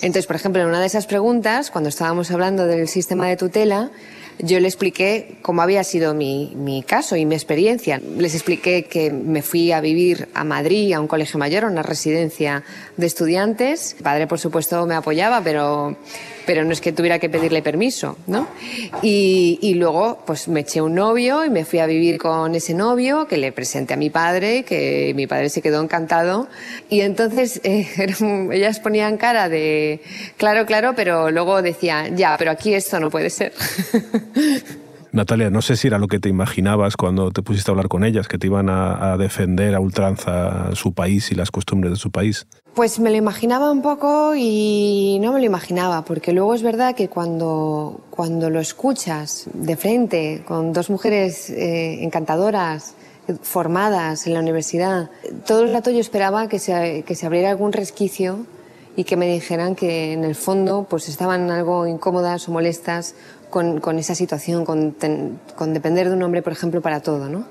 Entonces, 0.00 0.26
por 0.26 0.36
ejemplo, 0.36 0.62
en 0.62 0.68
una 0.68 0.80
de 0.80 0.86
esas 0.86 1.06
preguntas, 1.06 1.70
cuando 1.70 1.88
estábamos 1.88 2.30
hablando 2.30 2.66
del 2.66 2.88
sistema 2.88 3.26
de 3.28 3.36
tutela, 3.36 3.90
yo 4.38 4.60
le 4.60 4.68
expliqué 4.68 5.38
cómo 5.42 5.62
había 5.62 5.82
sido 5.82 6.14
mi, 6.14 6.52
mi, 6.56 6.82
caso 6.82 7.16
y 7.16 7.26
mi 7.26 7.34
experiencia. 7.34 8.00
Les 8.16 8.34
expliqué 8.34 8.84
que 8.84 9.10
me 9.10 9.42
fui 9.42 9.72
a 9.72 9.80
vivir 9.80 10.28
a 10.34 10.44
Madrid, 10.44 10.92
a 10.92 11.00
un 11.00 11.08
colegio 11.08 11.38
mayor, 11.38 11.64
a 11.64 11.68
una 11.68 11.82
residencia 11.82 12.62
de 12.96 13.06
estudiantes. 13.06 13.96
Mi 13.98 14.04
padre, 14.04 14.26
por 14.26 14.38
supuesto, 14.38 14.86
me 14.86 14.94
apoyaba, 14.94 15.40
pero 15.42 15.96
pero 16.48 16.64
no 16.64 16.72
es 16.72 16.80
que 16.80 16.92
tuviera 16.92 17.18
que 17.18 17.28
pedirle 17.28 17.60
permiso, 17.60 18.16
¿no? 18.26 18.48
Y, 19.02 19.58
y, 19.60 19.74
luego, 19.74 20.22
pues 20.24 20.48
me 20.48 20.60
eché 20.60 20.80
un 20.80 20.94
novio 20.94 21.44
y 21.44 21.50
me 21.50 21.66
fui 21.66 21.78
a 21.78 21.84
vivir 21.84 22.16
con 22.16 22.54
ese 22.54 22.72
novio, 22.72 23.28
que 23.28 23.36
le 23.36 23.52
presenté 23.52 23.92
a 23.92 23.98
mi 23.98 24.08
padre, 24.08 24.62
que 24.62 25.12
mi 25.14 25.26
padre 25.26 25.50
se 25.50 25.60
quedó 25.60 25.82
encantado. 25.82 26.48
Y 26.88 27.02
entonces 27.02 27.60
eh, 27.64 27.86
ellas 28.50 28.80
ponían 28.80 29.18
cara 29.18 29.50
de, 29.50 30.00
claro, 30.38 30.64
claro, 30.64 30.94
pero 30.96 31.30
luego 31.30 31.60
decían, 31.60 32.16
ya, 32.16 32.34
pero 32.38 32.50
aquí 32.50 32.72
esto 32.72 32.98
no 32.98 33.10
puede 33.10 33.28
ser. 33.28 33.52
Natalia, 35.12 35.50
no 35.50 35.62
sé 35.62 35.76
si 35.76 35.88
era 35.88 35.98
lo 35.98 36.08
que 36.08 36.18
te 36.18 36.28
imaginabas 36.28 36.96
cuando 36.96 37.30
te 37.30 37.42
pusiste 37.42 37.70
a 37.70 37.72
hablar 37.72 37.88
con 37.88 38.04
ellas, 38.04 38.28
que 38.28 38.38
te 38.38 38.46
iban 38.46 38.68
a, 38.68 39.16
defender 39.16 39.74
a 39.74 39.80
ultranza 39.80 40.74
su 40.74 40.92
país 40.92 41.32
y 41.32 41.34
las 41.34 41.50
costumbres 41.50 41.92
de 41.92 41.96
su 41.96 42.10
país. 42.10 42.46
Pues 42.74 43.00
me 43.00 43.10
lo 43.10 43.16
imaginaba 43.16 43.70
un 43.70 43.82
poco 43.82 44.34
y 44.36 45.18
no 45.20 45.32
me 45.32 45.40
lo 45.40 45.46
imaginaba, 45.46 46.04
porque 46.04 46.32
luego 46.32 46.54
es 46.54 46.62
verdad 46.62 46.94
que 46.94 47.08
cuando, 47.08 48.00
cuando 48.10 48.50
lo 48.50 48.60
escuchas 48.60 49.48
de 49.52 49.76
frente 49.76 50.44
con 50.46 50.72
dos 50.72 50.90
mujeres 50.90 51.50
eh, 51.50 52.04
encantadoras, 52.04 52.94
formadas 53.42 54.26
en 54.26 54.34
la 54.34 54.40
universidad, 54.40 55.10
todo 55.46 55.64
el 55.64 55.72
rato 55.72 55.90
yo 55.90 56.00
esperaba 56.00 56.48
que 56.48 56.58
se, 56.58 57.02
que 57.06 57.14
se 57.14 57.26
abriera 57.26 57.50
algún 57.50 57.72
resquicio 57.72 58.46
y 58.98 59.04
que 59.04 59.16
me 59.16 59.32
dijeran 59.32 59.76
que 59.76 60.12
en 60.12 60.24
el 60.24 60.34
fondo 60.34 60.84
pues 60.90 61.08
estaban 61.08 61.52
algo 61.52 61.86
incómodas 61.86 62.48
o 62.48 62.50
molestas 62.50 63.14
con, 63.48 63.78
con 63.78 63.96
esa 63.96 64.16
situación, 64.16 64.64
con, 64.64 64.90
ten, 64.90 65.38
con, 65.54 65.72
depender 65.72 66.08
de 66.08 66.16
un 66.16 66.22
hombre, 66.24 66.42
por 66.42 66.52
ejemplo, 66.52 66.82
para 66.82 66.98
todo, 66.98 67.28
¿no? 67.28 67.46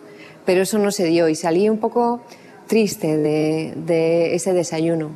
Pero 0.46 0.64
eso 0.64 0.78
no 0.78 0.92
se 0.92 1.06
dio 1.06 1.30
y 1.30 1.36
salí 1.36 1.70
un 1.70 1.78
poco 1.78 2.20
triste 2.68 3.16
de, 3.16 3.74
de 3.78 4.36
ese 4.36 4.52
desayuno. 4.52 5.12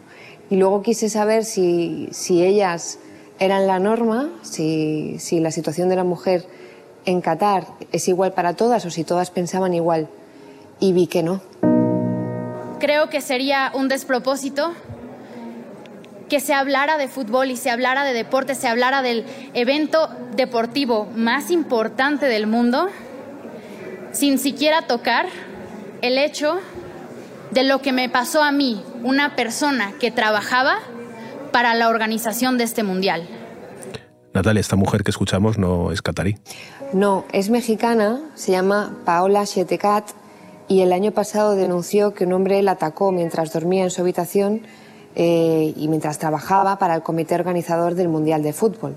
Y 0.50 0.56
luego 0.56 0.82
quise 0.82 1.10
saber 1.10 1.44
si, 1.44 2.08
si 2.14 2.46
ellas 2.46 3.00
eran 3.40 3.68
la 3.68 3.80
norma, 3.80 4.30
si, 4.42 5.18
si 5.20 5.42
la 5.42 5.52
situación 5.52 5.90
de 5.90 5.98
la 5.98 6.06
mujer 6.06 6.46
en 7.04 7.20
Qatar 7.20 7.68
es 7.92 8.08
igual 8.08 8.32
para 8.32 8.54
todas 8.54 8.86
o 8.86 8.90
si 8.90 9.04
todas 9.04 9.32
pensaban 9.32 9.74
igual. 9.74 10.08
Y 10.80 10.94
vi 10.94 11.08
que 11.08 11.24
no. 11.24 11.42
Creo 12.80 13.10
que 13.10 13.20
sería 13.20 13.70
un 13.76 13.90
despropósito 13.90 14.72
que 16.32 16.40
se 16.40 16.54
hablara 16.54 16.98
de 16.98 17.10
fútbol 17.10 17.52
y 17.52 17.58
se 17.58 17.70
hablara 17.70 18.06
de 18.06 18.14
deporte, 18.14 18.56
se 18.56 18.70
hablara 18.70 19.02
del 19.02 19.26
evento 19.54 20.08
deportivo 20.34 21.10
más 21.14 21.52
importante 21.52 22.28
del 22.28 22.48
mundo, 22.48 22.88
sin 24.14 24.40
siquiera 24.40 24.88
tocar 24.88 25.26
el 26.02 26.18
hecho 26.18 26.58
de 27.52 27.66
lo 27.66 27.82
que 27.82 27.92
me 27.92 28.08
pasó 28.08 28.44
a 28.44 28.54
mí, 28.54 28.82
una 29.04 29.36
persona 29.36 29.92
que 30.00 30.10
trabajaba 30.10 30.78
para 31.52 31.74
la 31.74 31.90
organización 31.90 32.58
de 32.58 32.64
este 32.64 32.84
mundial. 32.84 33.28
Natalia, 34.34 34.62
esta 34.62 34.78
mujer 34.78 35.04
que 35.04 35.12
escuchamos 35.12 35.58
no 35.58 35.92
es 35.92 36.02
catarí. 36.02 36.38
No, 36.94 37.26
es 37.34 37.50
mexicana, 37.50 38.22
se 38.36 38.54
llama 38.54 38.96
Paola 39.04 39.46
Sietecat 39.46 40.12
y 40.70 40.80
el 40.80 40.94
año 40.94 41.12
pasado 41.12 41.56
denunció 41.56 42.14
que 42.14 42.24
un 42.24 42.32
hombre 42.32 42.62
la 42.62 42.72
atacó 42.72 43.12
mientras 43.12 43.52
dormía 43.52 43.84
en 43.84 43.92
su 43.92 44.00
habitación 44.00 44.62
eh, 45.16 45.74
y 45.76 45.88
mientras 45.88 46.18
trabajaba 46.18 46.78
para 46.78 46.96
el 46.96 47.04
comité 47.04 47.36
organizador 47.36 47.96
del 47.96 48.08
Mundial 48.08 48.44
de 48.44 48.54
Fútbol. 48.54 48.96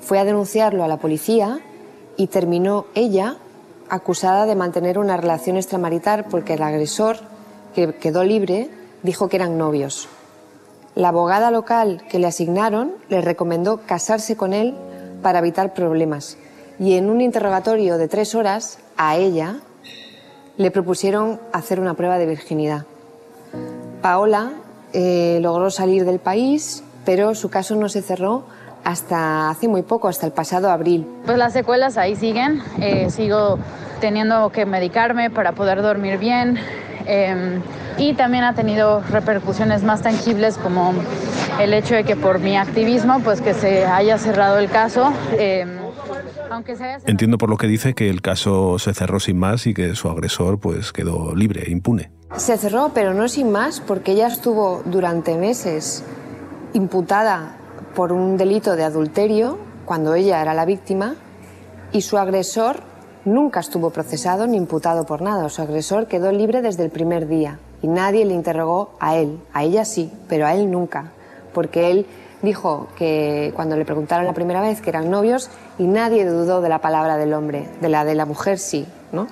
Fue 0.00 0.18
a 0.18 0.24
denunciarlo 0.24 0.84
a 0.84 0.88
la 0.88 0.98
policía 0.98 1.60
y 2.16 2.28
terminó 2.28 2.86
ella 2.94 3.36
acusada 3.88 4.46
de 4.46 4.54
mantener 4.54 4.98
una 4.98 5.16
relación 5.16 5.56
extramarital 5.56 6.24
porque 6.24 6.54
el 6.54 6.62
agresor, 6.62 7.18
que 7.74 7.94
quedó 7.94 8.24
libre, 8.24 8.70
dijo 9.02 9.28
que 9.28 9.36
eran 9.36 9.58
novios. 9.58 10.08
La 10.94 11.08
abogada 11.08 11.50
local 11.50 12.04
que 12.08 12.18
le 12.18 12.26
asignaron 12.26 12.92
le 13.08 13.20
recomendó 13.20 13.80
casarse 13.86 14.36
con 14.36 14.52
él 14.52 14.74
para 15.22 15.40
evitar 15.40 15.74
problemas 15.74 16.36
y 16.78 16.94
en 16.94 17.10
un 17.10 17.20
interrogatorio 17.20 17.98
de 17.98 18.08
tres 18.08 18.34
horas 18.34 18.78
a 18.96 19.16
ella 19.16 19.60
le 20.56 20.70
propusieron 20.70 21.40
hacer 21.52 21.80
una 21.80 21.94
prueba 21.94 22.18
de 22.18 22.26
virginidad. 22.26 22.86
Paola 24.02 24.52
eh, 24.94 25.38
logró 25.42 25.70
salir 25.70 26.04
del 26.04 26.20
país, 26.20 26.84
pero 27.04 27.34
su 27.34 27.50
caso 27.50 27.76
no 27.76 27.88
se 27.88 28.00
cerró 28.00 28.46
hasta 28.84 29.50
hace 29.50 29.66
muy 29.66 29.82
poco, 29.82 30.08
hasta 30.08 30.26
el 30.26 30.32
pasado 30.32 30.70
abril. 30.70 31.06
Pues 31.26 31.36
las 31.38 31.52
secuelas 31.52 31.96
ahí 31.96 32.16
siguen. 32.16 32.62
Eh, 32.80 33.10
sigo 33.10 33.58
teniendo 34.00 34.50
que 34.50 34.66
medicarme 34.66 35.30
para 35.30 35.52
poder 35.52 35.82
dormir 35.82 36.18
bien. 36.18 36.58
Em, 37.06 37.60
y 37.98 38.14
también 38.14 38.44
ha 38.44 38.54
tenido 38.54 39.02
repercusiones 39.10 39.82
más 39.82 40.02
tangibles 40.02 40.56
como 40.58 40.94
el 41.60 41.74
hecho 41.74 41.94
de 41.94 42.04
que 42.04 42.16
por 42.16 42.38
mi 42.38 42.56
activismo, 42.56 43.20
pues 43.20 43.40
que 43.40 43.54
se 43.54 43.86
haya 43.86 44.18
cerrado 44.18 44.58
el 44.58 44.70
caso. 44.70 45.12
Em, 45.38 45.78
Entiendo 47.06 47.38
por 47.38 47.50
lo 47.50 47.56
que 47.56 47.66
dice 47.66 47.94
que 47.94 48.08
el 48.08 48.22
caso 48.22 48.78
se 48.78 48.94
cerró 48.94 49.18
sin 49.18 49.38
más 49.38 49.66
y 49.66 49.74
que 49.74 49.94
su 49.94 50.08
agresor 50.08 50.60
pues 50.60 50.92
quedó 50.92 51.34
libre, 51.34 51.64
impune. 51.68 52.10
Se 52.36 52.58
cerró, 52.58 52.90
pero 52.92 53.14
no 53.14 53.28
sin 53.28 53.52
más, 53.52 53.80
porque 53.80 54.12
ella 54.12 54.26
estuvo 54.26 54.82
durante 54.84 55.38
meses 55.38 56.02
imputada 56.72 57.56
por 57.94 58.12
un 58.12 58.36
delito 58.36 58.74
de 58.74 58.82
adulterio 58.82 59.56
cuando 59.84 60.14
ella 60.14 60.42
era 60.42 60.52
la 60.52 60.64
víctima 60.64 61.14
y 61.92 62.02
su 62.02 62.18
agresor 62.18 62.80
nunca 63.24 63.60
estuvo 63.60 63.90
procesado 63.90 64.48
ni 64.48 64.56
imputado 64.56 65.06
por 65.06 65.22
nada. 65.22 65.48
Su 65.48 65.62
agresor 65.62 66.08
quedó 66.08 66.32
libre 66.32 66.60
desde 66.60 66.84
el 66.84 66.90
primer 66.90 67.28
día 67.28 67.60
y 67.82 67.86
nadie 67.86 68.24
le 68.24 68.34
interrogó 68.34 68.96
a 68.98 69.14
él. 69.14 69.38
A 69.52 69.62
ella 69.62 69.84
sí, 69.84 70.12
pero 70.28 70.44
a 70.44 70.54
él 70.54 70.72
nunca, 70.72 71.12
porque 71.52 71.92
él 71.92 72.04
dijo 72.42 72.88
que 72.96 73.52
cuando 73.54 73.76
le 73.76 73.84
preguntaron 73.84 74.26
la 74.26 74.34
primera 74.34 74.60
vez 74.60 74.80
que 74.80 74.90
eran 74.90 75.08
novios 75.08 75.50
y 75.78 75.84
nadie 75.84 76.26
dudó 76.26 76.60
de 76.60 76.68
la 76.68 76.80
palabra 76.80 77.16
del 77.16 77.32
hombre, 77.32 77.68
de 77.80 77.88
la 77.88 78.04
de 78.04 78.16
la 78.16 78.26
mujer 78.26 78.58
sí, 78.58 78.86
¿no? 79.12 79.28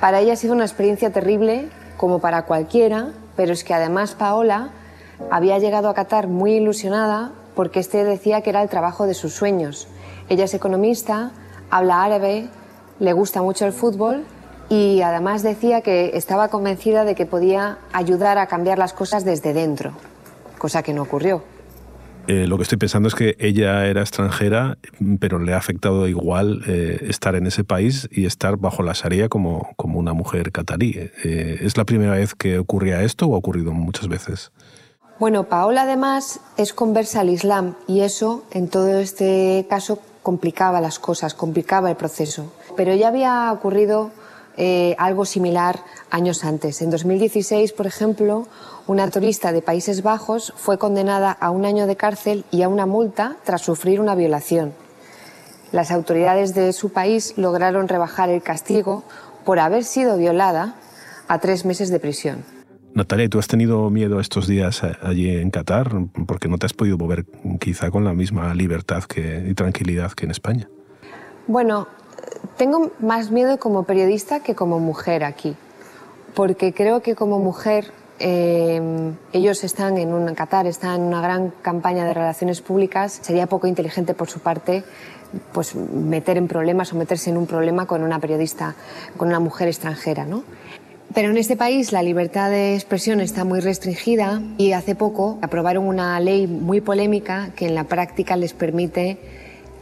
Para 0.00 0.20
ella 0.20 0.32
ha 0.32 0.36
sido 0.36 0.54
una 0.54 0.64
experiencia 0.64 1.10
terrible 1.10 1.68
como 1.98 2.20
para 2.20 2.46
cualquiera, 2.46 3.08
pero 3.36 3.52
es 3.52 3.62
que 3.62 3.74
además 3.74 4.14
Paola 4.14 4.70
había 5.30 5.58
llegado 5.58 5.90
a 5.90 5.94
Qatar 5.94 6.28
muy 6.28 6.54
ilusionada 6.54 7.32
porque 7.54 7.80
este 7.80 8.04
decía 8.04 8.40
que 8.40 8.50
era 8.50 8.62
el 8.62 8.70
trabajo 8.70 9.06
de 9.06 9.12
sus 9.12 9.34
sueños. 9.34 9.88
Ella 10.30 10.44
es 10.44 10.54
economista, 10.54 11.32
habla 11.70 12.04
árabe, 12.04 12.48
le 13.00 13.12
gusta 13.12 13.42
mucho 13.42 13.66
el 13.66 13.72
fútbol 13.72 14.24
y 14.70 15.02
además 15.02 15.42
decía 15.42 15.80
que 15.80 16.12
estaba 16.14 16.48
convencida 16.48 17.04
de 17.04 17.14
que 17.14 17.26
podía 17.26 17.78
ayudar 17.92 18.38
a 18.38 18.46
cambiar 18.46 18.78
las 18.78 18.92
cosas 18.92 19.24
desde 19.24 19.52
dentro, 19.52 19.92
cosa 20.58 20.82
que 20.82 20.94
no 20.94 21.02
ocurrió. 21.02 21.42
Eh, 22.28 22.46
lo 22.46 22.58
que 22.58 22.62
estoy 22.64 22.76
pensando 22.76 23.08
es 23.08 23.14
que 23.14 23.36
ella 23.38 23.86
era 23.86 24.02
extranjera, 24.02 24.76
pero 25.18 25.38
le 25.38 25.54
ha 25.54 25.56
afectado 25.56 26.06
igual 26.08 26.62
eh, 26.66 27.06
estar 27.08 27.34
en 27.34 27.46
ese 27.46 27.64
país 27.64 28.06
y 28.12 28.26
estar 28.26 28.58
bajo 28.58 28.82
la 28.82 28.92
Sharia 28.92 29.30
como, 29.30 29.70
como 29.76 29.98
una 29.98 30.12
mujer 30.12 30.52
catarí. 30.52 30.94
Eh, 31.24 31.60
¿Es 31.62 31.78
la 31.78 31.86
primera 31.86 32.12
vez 32.12 32.34
que 32.34 32.58
ocurría 32.58 33.02
esto 33.02 33.26
o 33.28 33.34
ha 33.34 33.38
ocurrido 33.38 33.72
muchas 33.72 34.08
veces? 34.08 34.52
Bueno, 35.18 35.44
Paola 35.44 35.82
además 35.82 36.40
es 36.58 36.74
conversa 36.74 37.20
al 37.20 37.30
Islam 37.30 37.76
y 37.86 38.00
eso 38.00 38.44
en 38.50 38.68
todo 38.68 38.98
este 38.98 39.66
caso 39.70 39.98
complicaba 40.22 40.82
las 40.82 40.98
cosas, 40.98 41.32
complicaba 41.32 41.88
el 41.88 41.96
proceso. 41.96 42.52
Pero 42.76 42.94
ya 42.94 43.08
había 43.08 43.50
ocurrido 43.50 44.10
algo 44.98 45.24
similar 45.24 45.80
años 46.10 46.44
antes. 46.44 46.82
En 46.82 46.90
2016, 46.90 47.72
por 47.72 47.86
ejemplo, 47.86 48.48
una 48.86 49.10
turista 49.10 49.52
de 49.52 49.62
Países 49.62 50.02
Bajos 50.02 50.52
fue 50.56 50.78
condenada 50.78 51.30
a 51.30 51.50
un 51.50 51.64
año 51.64 51.86
de 51.86 51.96
cárcel 51.96 52.44
y 52.50 52.62
a 52.62 52.68
una 52.68 52.86
multa 52.86 53.36
tras 53.44 53.62
sufrir 53.62 54.00
una 54.00 54.14
violación. 54.14 54.72
Las 55.72 55.90
autoridades 55.90 56.54
de 56.54 56.72
su 56.72 56.90
país 56.90 57.34
lograron 57.36 57.88
rebajar 57.88 58.30
el 58.30 58.42
castigo 58.42 59.04
por 59.44 59.58
haber 59.58 59.84
sido 59.84 60.16
violada 60.16 60.76
a 61.28 61.38
tres 61.38 61.64
meses 61.64 61.90
de 61.90 62.00
prisión. 62.00 62.44
Natalia, 62.94 63.28
¿tú 63.28 63.38
has 63.38 63.46
tenido 63.46 63.90
miedo 63.90 64.18
estos 64.18 64.46
días 64.46 64.82
eh, 64.82 64.92
allí 65.02 65.28
en 65.28 65.50
Qatar? 65.50 65.90
Porque 66.26 66.48
no 66.48 66.56
te 66.58 66.66
has 66.66 66.72
podido 66.72 66.96
mover 66.96 67.26
quizá 67.60 67.90
con 67.90 68.04
la 68.04 68.14
misma 68.14 68.54
libertad 68.54 69.04
y 69.14 69.54
tranquilidad 69.54 70.12
que 70.12 70.24
en 70.24 70.30
España. 70.30 70.68
Bueno, 71.46 71.86
tengo 72.56 72.90
más 73.00 73.30
miedo 73.30 73.58
como 73.58 73.84
periodista 73.84 74.40
que 74.40 74.54
como 74.54 74.78
mujer 74.80 75.24
aquí, 75.24 75.56
porque 76.34 76.72
creo 76.72 77.02
que 77.02 77.14
como 77.14 77.38
mujer 77.38 77.92
eh, 78.20 79.12
ellos 79.32 79.62
están 79.64 79.96
en 79.96 80.12
un 80.12 80.34
Qatar, 80.34 80.66
están 80.66 81.00
en 81.00 81.06
una 81.06 81.20
gran 81.20 81.50
campaña 81.62 82.04
de 82.04 82.14
relaciones 82.14 82.60
públicas. 82.60 83.20
Sería 83.22 83.46
poco 83.46 83.66
inteligente 83.66 84.14
por 84.14 84.28
su 84.28 84.40
parte 84.40 84.84
pues 85.52 85.74
meter 85.74 86.38
en 86.38 86.48
problemas 86.48 86.92
o 86.92 86.96
meterse 86.96 87.30
en 87.30 87.36
un 87.36 87.46
problema 87.46 87.86
con 87.86 88.02
una 88.02 88.18
periodista, 88.18 88.74
con 89.16 89.28
una 89.28 89.40
mujer 89.40 89.68
extranjera, 89.68 90.24
¿no? 90.24 90.42
Pero 91.14 91.30
en 91.30 91.38
este 91.38 91.56
país 91.56 91.92
la 91.92 92.02
libertad 92.02 92.50
de 92.50 92.74
expresión 92.74 93.20
está 93.20 93.44
muy 93.44 93.60
restringida 93.60 94.42
y 94.58 94.72
hace 94.72 94.94
poco 94.94 95.38
aprobaron 95.42 95.86
una 95.86 96.18
ley 96.20 96.46
muy 96.46 96.80
polémica 96.80 97.50
que 97.56 97.66
en 97.66 97.74
la 97.74 97.84
práctica 97.84 98.36
les 98.36 98.52
permite 98.52 99.18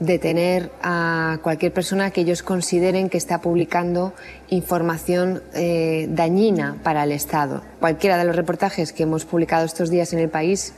detener 0.01 0.71
a 0.83 1.39
cualquier 1.43 1.73
persona 1.73 2.11
que 2.11 2.21
ellos 2.21 2.43
consideren 2.43 3.09
que 3.09 3.17
está 3.17 3.41
publicando 3.41 4.13
información 4.49 5.43
eh, 5.55 6.07
dañina 6.11 6.77
para 6.83 7.05
el 7.05 7.13
Estado. 7.13 7.63
Cualquiera 7.81 8.19
de 8.19 8.25
los 8.25 8.37
reportajes 8.37 8.93
que 8.93 9.05
hemos 9.05 9.25
publicado 9.25 9.65
estos 9.65 9.91
días 9.91 10.13
en 10.13 10.19
el 10.19 10.29
país 10.29 10.75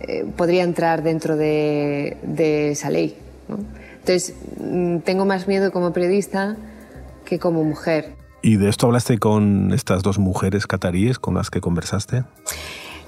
eh, 0.00 0.24
podría 0.36 0.62
entrar 0.62 1.02
dentro 1.02 1.36
de, 1.36 2.70
esa 2.70 2.90
ley. 2.90 3.16
Entonces, 4.00 4.34
mm, 4.58 4.98
tengo 4.98 5.24
más 5.24 5.46
miedo 5.48 5.72
como 5.72 5.92
periodista 5.92 6.56
que 7.24 7.38
como 7.38 7.64
mujer. 7.64 8.14
¿Y 8.42 8.56
de 8.56 8.68
esto 8.68 8.86
hablaste 8.86 9.18
con 9.18 9.72
estas 9.72 10.02
dos 10.02 10.18
mujeres 10.18 10.66
cataríes 10.66 11.18
con 11.18 11.34
las 11.34 11.50
que 11.50 11.60
conversaste? 11.60 12.24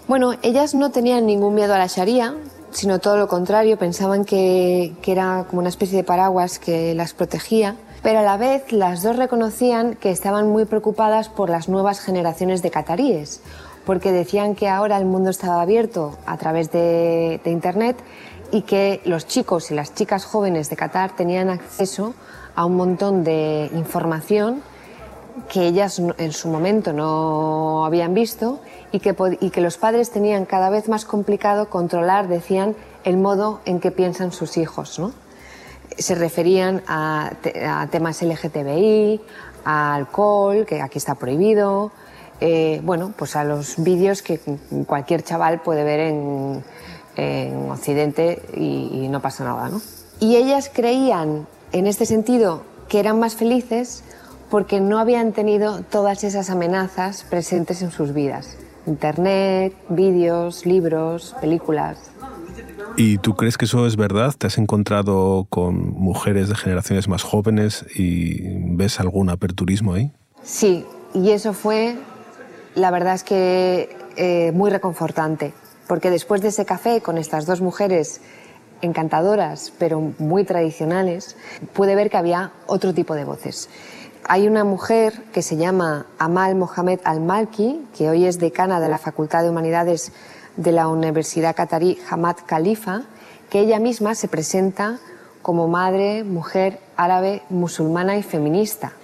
Bueno, 0.07 0.35
ellas 0.43 0.75
no 0.75 0.91
tenían 0.91 1.27
ningún 1.27 1.55
miedo 1.55 1.75
a 1.75 1.79
la 1.79 1.87
Sharia, 1.87 2.35
sino 2.75 2.99
todo 2.99 3.17
lo 3.17 3.29
contrario, 3.29 3.79
pensaban 3.79 4.25
que, 4.25 4.95
era 5.07 5.47
como 5.49 5.61
una 5.61 5.69
especie 5.69 5.97
de 5.97 6.05
paraguas 6.05 6.59
que 6.59 6.93
las 6.95 7.15
protegía, 7.15 7.77
pero 8.03 8.19
a 8.19 8.23
la 8.23 8.37
vez 8.37 8.73
las 8.73 9.03
dos 9.03 9.17
reconocían 9.17 9.95
que 9.95 10.11
estaban 10.11 10.49
muy 10.49 10.65
preocupadas 10.65 11.29
por 11.29 11.49
las 11.49 11.69
nuevas 11.69 12.01
generaciones 12.01 12.63
de 12.63 12.71
cataríes, 12.71 13.41
porque 13.87 14.11
decían 14.11 14.57
que 14.57 14.69
ahora 14.69 14.99
el 14.99 15.05
mundo 15.05 15.31
estaba 15.31 15.63
abierto 15.63 16.19
a 16.27 16.37
través 16.37 16.73
de, 16.73 17.41
de 17.45 17.51
Internet 17.51 17.97
y 18.51 18.63
que 18.63 19.01
los 19.05 19.27
chicos 19.27 19.71
y 19.71 19.75
las 19.75 19.95
chicas 19.95 20.25
jóvenes 20.25 20.69
de 20.69 20.77
Qatar 20.77 21.15
tenían 21.15 21.51
acceso 21.51 22.15
a 22.57 22.65
un 22.67 22.77
montón 22.77 23.23
de 23.23 23.71
información 23.73 24.63
que 25.49 25.67
ellas 25.67 26.01
en 26.19 26.33
su 26.33 26.49
momento 26.49 26.93
no 26.93 27.85
habían 27.85 28.15
visto 28.15 28.61
y 28.95 29.01
que, 29.01 29.13
y 29.41 29.51
que 29.51 29.61
los 29.61 29.77
padres 29.77 30.11
tenían 30.11 30.45
cada 30.45 30.71
vez 30.71 30.89
más 30.89 31.05
complicado 31.05 31.69
controlar, 31.69 32.29
decían, 32.29 32.77
el 33.03 33.17
modo 33.17 33.61
en 33.65 33.81
que 33.81 33.91
piensan 33.91 34.31
sus 34.31 34.57
hijos. 34.57 35.01
¿no? 35.01 35.13
Se 35.99 36.15
referían 36.15 36.81
a, 36.87 37.33
temas 37.91 38.23
LGTBI, 38.23 39.21
a 39.65 39.97
alcohol, 39.97 40.65
que 40.65 40.81
aquí 40.81 40.99
está 40.99 41.17
prohibido, 41.17 41.91
eh, 42.41 42.81
bueno, 42.85 43.13
pues 43.17 43.35
a 43.35 43.43
los 43.43 43.83
vídeos 43.83 44.23
que 44.23 44.39
cualquier 44.87 45.25
chaval 45.25 45.61
puede 45.61 45.83
ver 45.83 45.99
en, 45.99 46.65
en 47.17 47.71
Occidente 47.73 48.43
y, 48.55 48.91
y, 48.93 49.09
no 49.09 49.21
pasa 49.21 49.43
nada. 49.43 49.71
¿no? 49.71 49.83
Y 50.21 50.37
ellas 50.37 50.71
creían, 50.73 51.49
en 51.73 51.89
este 51.89 52.07
sentido, 52.07 52.63
que 52.89 53.01
eran 53.01 53.19
más 53.19 53.35
felices 53.35 54.05
porque 54.51 54.81
no 54.81 55.01
habían 55.01 55.33
tenido 55.33 55.81
todas 55.83 56.23
esas 56.23 56.49
amenazas 56.49 57.25
presentes 57.29 57.83
en 57.83 57.91
sus 57.91 58.15
vidas. 58.15 58.57
Internet, 58.87 59.75
vídeos, 59.89 60.67
libros, 60.67 61.35
películas. 61.41 61.99
¿Y 62.97 63.19
tú 63.19 63.35
crees 63.35 63.59
que 63.59 63.65
eso 63.65 63.87
es 63.87 63.97
verdad? 63.97 64.35
¿Te 64.37 64.47
has 64.47 64.59
encontrado 64.59 65.47
con 65.51 65.91
mujeres 65.95 66.49
de 66.49 66.55
generaciones 66.55 67.09
más 67.09 67.23
jóvenes 67.23 67.85
y 67.95 68.41
ves 68.77 69.01
algún 69.01 69.31
aperturismo 69.31 69.95
ahí? 69.95 70.13
Sí, 70.43 70.85
y 71.13 71.31
eso 71.31 71.55
fue, 71.55 71.97
la 72.75 72.91
verdad 72.91 73.15
es 73.15 73.25
que 73.25 73.97
eh, 74.17 74.53
muy 74.53 74.71
reconfortante, 74.71 75.55
porque 75.89 76.11
después 76.11 76.41
de 76.41 76.49
ese 76.49 76.65
café 76.65 77.01
con 77.01 77.19
estas 77.19 77.47
dos 77.47 77.61
mujeres 77.61 78.21
encantadoras, 78.81 79.73
pero 79.79 80.13
muy 80.19 80.45
tradicionales, 80.45 81.37
pude 81.73 81.97
ver 81.97 82.11
que 82.11 82.17
había 82.17 82.53
otro 82.67 82.95
tipo 82.95 83.15
de 83.15 83.25
voces. 83.25 83.69
Hay 84.27 84.49
una 84.49 84.65
mujer 84.65 85.23
que 85.35 85.43
se 85.43 85.59
llama 85.59 86.07
Amal 86.19 86.55
Mohamed 86.55 87.01
Al-Malki, 87.05 87.87
que 87.95 88.09
hoy 88.09 88.25
es 88.25 88.39
decana 88.39 88.81
de 88.81 88.89
la 88.89 88.97
Facultad 88.97 89.43
de 89.43 89.51
Humanidades 89.51 90.13
de 90.57 90.73
la 90.73 90.89
Universidad 90.89 91.55
Qatarí 91.55 91.99
Hamad 92.09 92.37
Khalifa, 92.47 93.03
que 93.51 93.61
ella 93.61 93.79
misma 93.79 94.15
se 94.15 94.29
presenta 94.29 94.99
como 95.43 95.69
madre, 95.69 96.25
mujer 96.25 96.81
árabe, 96.97 97.43
musulmana 97.51 98.17
y 98.17 98.23
feminista. 98.23 98.95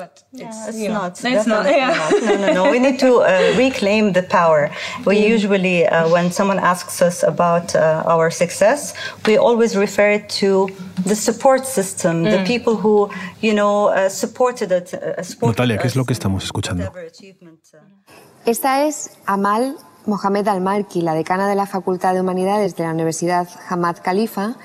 But 0.00 0.12
it's, 0.32 0.60
it's 0.68 0.88
not. 0.98 1.12
It's 1.36 1.46
not. 1.54 1.64
Yeah. 1.66 1.92
not. 2.00 2.22
No, 2.26 2.34
no, 2.42 2.48
no. 2.58 2.62
We 2.74 2.78
need 2.86 2.98
to 3.06 3.12
uh, 3.20 3.26
reclaim 3.64 4.04
the 4.18 4.24
power. 4.38 4.62
We 5.10 5.16
mm. 5.16 5.34
usually, 5.34 5.78
uh, 5.86 6.08
when 6.14 6.26
someone 6.38 6.60
asks 6.72 6.96
us 7.08 7.16
about 7.34 7.66
uh, 7.74 8.12
our 8.14 8.28
success, 8.42 8.80
we 9.26 9.34
always 9.48 9.72
refer 9.86 10.12
to 10.40 10.50
the 11.10 11.16
support 11.26 11.62
system, 11.78 12.14
mm. 12.24 12.30
the 12.34 12.42
people 12.52 12.74
who, 12.82 12.96
you 13.46 13.54
know, 13.60 13.74
uh, 13.88 14.08
supported 14.22 14.70
it. 14.78 14.86
Uh, 14.94 15.22
supported 15.22 15.58
Natalia, 15.58 15.76
¿qué 15.78 15.88
es 15.92 15.96
lo 15.96 16.04
que 16.04 16.14
estamos 16.14 16.44
escuchando? 16.44 16.82
Uh. 16.84 17.40
Esta 18.46 18.86
es 18.86 19.10
Amal 19.26 19.76
Mohamed 20.06 20.48
Al-Malki, 20.48 21.02
la 21.02 21.14
decana 21.14 21.46
de 21.46 21.54
la 21.54 21.66
Facultad 21.66 22.14
de 22.14 22.20
Humanidades 22.20 22.74
de 22.76 22.84
la 22.84 22.90
Universidad 22.90 23.48
Hamad 23.68 23.98
Khalifa, 24.02 24.56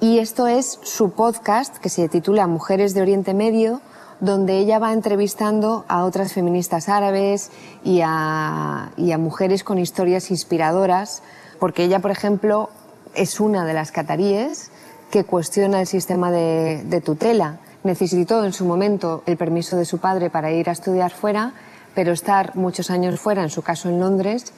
y 0.00 0.18
esto 0.18 0.48
es 0.48 0.78
su 0.82 1.10
podcast 1.10 1.76
que 1.76 1.90
se 1.90 2.08
titula 2.08 2.46
Mujeres 2.46 2.94
de 2.94 3.02
Oriente 3.02 3.34
Medio 3.34 3.82
donde 4.20 4.58
ella 4.58 4.78
va 4.78 4.92
entrevistando 4.92 5.84
a 5.88 6.04
otras 6.04 6.32
feministas 6.32 6.88
árabes 6.88 7.50
y 7.84 8.00
a, 8.04 8.90
mujeres 9.18 9.64
con 9.64 9.78
historias 9.78 10.30
inspiradoras, 10.30 11.22
porque 11.58 11.84
ella, 11.84 12.00
por 12.00 12.10
ejemplo, 12.10 12.70
es 13.14 13.40
una 13.40 13.64
de 13.64 13.74
las 13.74 13.92
cataríes 13.92 14.70
que 15.10 15.24
cuestiona 15.24 15.80
el 15.80 15.86
sistema 15.86 16.30
de, 16.30 17.02
tutela. 17.04 17.58
Necesitó 17.82 18.44
en 18.44 18.52
su 18.52 18.64
momento 18.64 19.22
el 19.26 19.36
permiso 19.36 19.76
de 19.76 19.86
su 19.86 19.98
padre 19.98 20.30
para 20.30 20.52
ir 20.52 20.68
a 20.68 20.72
estudiar 20.72 21.10
fuera, 21.10 21.54
pero 21.94 22.12
estar 22.12 22.54
muchos 22.56 22.90
años 22.90 23.18
fuera, 23.18 23.42
en 23.42 23.50
su 23.50 23.62
caso 23.62 23.88
en 23.88 24.00
Londres, 24.00 24.52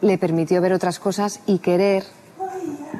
le 0.00 0.18
permitió 0.18 0.60
ver 0.60 0.72
otras 0.72 0.98
cosas 0.98 1.40
y 1.46 1.58
querer 1.58 2.04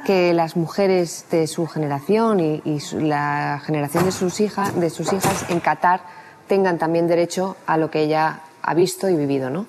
que 0.06 0.32
las 0.32 0.56
mujeres 0.56 1.26
de 1.30 1.46
su 1.46 1.66
generación 1.66 2.40
y, 2.40 2.62
la 3.00 3.60
generación 3.64 4.04
de 4.04 4.12
sus, 4.12 4.40
hijas, 4.40 4.78
de 4.78 4.90
sus 4.90 5.12
hijas 5.12 5.46
en 5.50 5.60
Qatar 5.60 6.02
tengan 6.46 6.78
también 6.78 7.08
derecho 7.08 7.56
a 7.66 7.76
lo 7.76 7.90
que 7.90 8.02
ella 8.02 8.40
ha 8.62 8.74
visto 8.74 9.08
y 9.08 9.16
vivido, 9.16 9.50
¿no? 9.50 9.66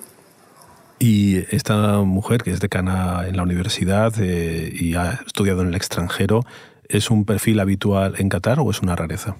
Y 0.98 1.38
esta 1.54 1.98
mujer, 1.98 2.42
que 2.42 2.50
es 2.50 2.60
decana 2.60 3.26
en 3.26 3.36
la 3.36 3.44
universidad 3.44 4.12
eh, 4.18 4.70
y 4.72 4.94
ha 4.94 5.20
estudiado 5.26 5.62
en 5.62 5.68
el 5.68 5.74
extranjero, 5.76 6.44
¿es 6.88 7.10
un 7.10 7.24
perfil 7.24 7.60
habitual 7.60 8.14
en 8.18 8.28
Qatar 8.28 8.58
o 8.58 8.70
es 8.70 8.80
una 8.80 8.96
rareza? 8.96 9.36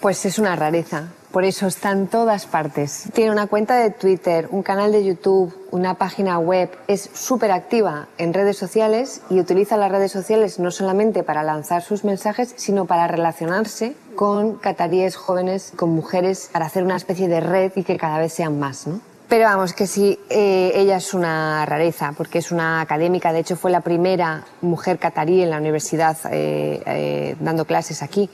Pues 0.00 0.24
es 0.26 0.38
una 0.38 0.54
rareza, 0.54 1.08
por 1.32 1.44
eso 1.44 1.66
está 1.66 1.90
en 1.90 2.06
todas 2.06 2.46
partes. 2.46 3.08
Tiene 3.14 3.32
una 3.32 3.48
cuenta 3.48 3.74
de 3.76 3.90
Twitter, 3.90 4.46
un 4.52 4.62
canal 4.62 4.92
de 4.92 5.04
YouTube, 5.04 5.52
una 5.72 5.94
página 5.94 6.38
web, 6.38 6.70
es 6.86 7.10
súper 7.14 7.50
activa 7.50 8.06
en 8.16 8.32
redes 8.32 8.56
sociales 8.56 9.22
y 9.28 9.40
utiliza 9.40 9.76
las 9.76 9.90
redes 9.90 10.12
sociales 10.12 10.60
no 10.60 10.70
solamente 10.70 11.24
para 11.24 11.42
lanzar 11.42 11.82
sus 11.82 12.04
mensajes, 12.04 12.54
sino 12.56 12.84
para 12.84 13.08
relacionarse 13.08 13.96
con 14.14 14.54
cataríes 14.54 15.16
jóvenes, 15.16 15.72
con 15.74 15.90
mujeres, 15.90 16.48
para 16.52 16.66
hacer 16.66 16.84
una 16.84 16.96
especie 16.96 17.26
de 17.26 17.40
red 17.40 17.72
y 17.74 17.82
que 17.82 17.96
cada 17.96 18.20
vez 18.20 18.32
sean 18.32 18.60
más. 18.60 18.86
¿no? 18.86 19.00
Pero 19.28 19.44
vamos, 19.44 19.74
que 19.74 19.86
sí, 19.86 20.18
eh, 20.30 20.72
ella 20.74 20.96
es 20.96 21.12
una 21.12 21.66
rareza, 21.66 22.14
porque 22.16 22.38
es 22.38 22.50
una 22.50 22.80
académica, 22.80 23.30
de 23.30 23.40
hecho 23.40 23.56
fue 23.56 23.70
la 23.70 23.82
primera 23.82 24.46
mujer 24.62 24.98
catarí 24.98 25.42
en 25.42 25.50
la 25.50 25.58
universidad 25.58 26.16
eh, 26.32 26.82
eh, 26.86 27.36
dando 27.38 27.66
clases 27.66 28.02
aquí. 28.02 28.30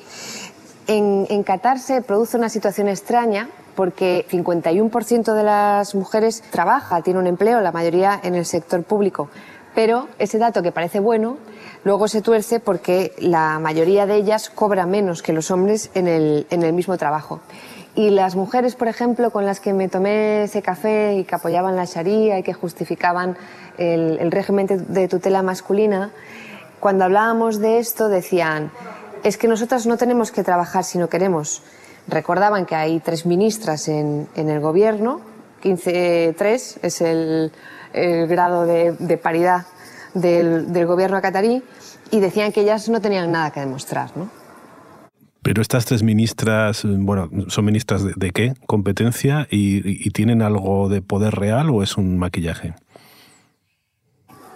En, 0.87 1.43
Qatar 1.45 1.79
se 1.79 2.03
produce 2.03 2.37
una 2.37 2.49
situación 2.49 2.89
extraña 2.89 3.49
porque 3.75 4.27
51% 4.31 5.35
de 5.35 5.43
las 5.43 5.95
mujeres 5.95 6.43
trabaja, 6.51 7.01
tiene 7.03 7.19
un 7.19 7.27
empleo, 7.27 7.61
la 7.61 7.73
mayoría 7.73 8.21
en 8.23 8.35
el 8.35 8.45
sector 8.45 8.83
público. 8.85 9.31
Pero 9.75 10.09
ese 10.19 10.39
dato 10.39 10.63
que 10.63 10.73
parece 10.73 11.01
bueno, 11.01 11.39
luego 11.85 12.07
se 12.07 12.23
tuerce 12.23 12.61
porque 12.61 13.13
la 13.19 13.59
mayoría 13.59 14.07
de 14.07 14.17
ellas 14.17 14.51
cobra 14.51 14.87
menos 14.87 15.23
que 15.23 15.33
los 15.33 15.51
hombres 15.51 15.91
en 15.95 16.07
el, 16.07 16.73
mismo 16.73 16.97
trabajo. 16.99 17.41
Y 17.97 18.11
las 18.11 18.37
mujeres, 18.37 18.77
por 18.77 18.89
ejemplo, 18.89 19.31
con 19.31 19.47
las 19.47 19.61
que 19.61 19.73
me 19.73 19.89
tomé 19.89 20.45
ese 20.45 20.63
café 20.63 21.15
y 21.15 21.25
que 21.25 21.35
apoyaban 21.35 21.77
la 21.77 21.87
Sharia 21.87 22.39
y 22.39 22.43
que 22.43 22.53
justificaban 22.53 23.37
el 23.79 24.31
régimen 24.31 24.67
de 24.67 25.09
tutela 25.09 25.43
masculina, 25.43 26.13
cuando 26.79 27.05
hablábamos 27.05 27.61
de 27.61 27.79
esto 27.79 28.09
decían, 28.09 28.71
es 29.25 29.39
que 29.39 29.49
nosotras 29.49 29.87
no 29.87 29.97
tenemos 29.97 30.31
que 30.31 30.45
trabajar 30.45 30.85
si 30.85 30.99
no 30.99 31.09
queremos. 31.09 31.63
Recordaban 32.07 32.67
que 32.67 32.77
hay 32.77 33.01
tres 33.01 33.25
ministras 33.25 33.89
en, 33.89 34.29
el 34.37 34.61
gobierno, 34.61 35.23
15-3 35.63 36.79
es 36.83 37.01
el, 37.01 37.51
grado 38.29 38.67
de, 38.67 39.19
paridad 39.21 39.67
del, 40.13 40.87
gobierno 40.87 41.21
catarí, 41.23 41.63
y 42.11 42.21
decían 42.21 42.53
que 42.53 42.61
ellas 42.61 42.89
no 42.91 43.01
tenían 43.01 43.33
nada 43.33 43.51
que 43.51 43.61
demostrar. 43.61 44.11
¿no? 44.15 44.29
Pero 45.43 45.63
estas 45.63 45.87
tres 45.87 46.03
ministras, 46.03 46.83
bueno, 46.85 47.31
¿son 47.49 47.65
ministras 47.65 48.05
de, 48.05 48.31
qué 48.31 48.53
competencia 48.67 49.49
y, 49.51 50.11
tienen 50.11 50.43
algo 50.43 50.91
de 50.91 51.01
poder 51.01 51.35
real 51.35 51.71
o 51.71 51.83
es 51.83 51.97
un 51.97 52.19
maquillaje? 52.19 52.75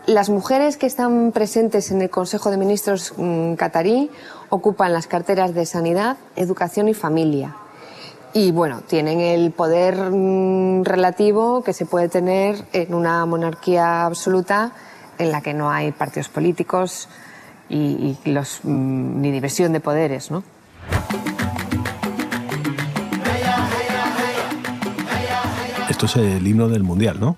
Las 0.08 0.30
mujeres 0.30 0.78
que 0.78 0.86
están 0.86 1.32
presentes 1.32 1.90
en 1.90 2.00
el 2.00 2.08
Consejo 2.08 2.50
de 2.50 2.56
Ministros 2.56 3.12
mm, 3.18 3.56
catarí 3.56 4.10
ocupan 4.48 4.94
las 4.94 5.06
carteras 5.06 5.52
de 5.52 5.66
Sanidad, 5.66 6.16
Educación 6.34 6.88
y 6.88 6.94
Familia. 6.94 7.56
Y 8.32 8.50
bueno, 8.50 8.80
tienen 8.80 9.20
el 9.20 9.50
poder 9.50 10.10
mm, 10.10 10.84
relativo 10.84 11.62
que 11.62 11.74
se 11.74 11.84
puede 11.84 12.08
tener 12.08 12.64
en 12.72 12.94
una 12.94 13.26
monarquía 13.26 14.06
absoluta 14.06 14.72
en 15.18 15.30
la 15.30 15.42
que 15.42 15.52
no 15.52 15.70
hay 15.70 15.92
partidos 15.92 16.30
políticos 16.30 17.10
y, 17.68 18.16
los, 18.24 18.60
mm, 18.62 19.20
ni 19.20 19.30
diversión 19.30 19.74
de 19.74 19.80
poderes, 19.80 20.30
¿no? 20.30 20.42
Esto 25.90 26.06
es 26.06 26.16
el 26.16 26.46
himno 26.46 26.70
del 26.70 26.82
Mundial, 26.82 27.20
¿no? 27.20 27.36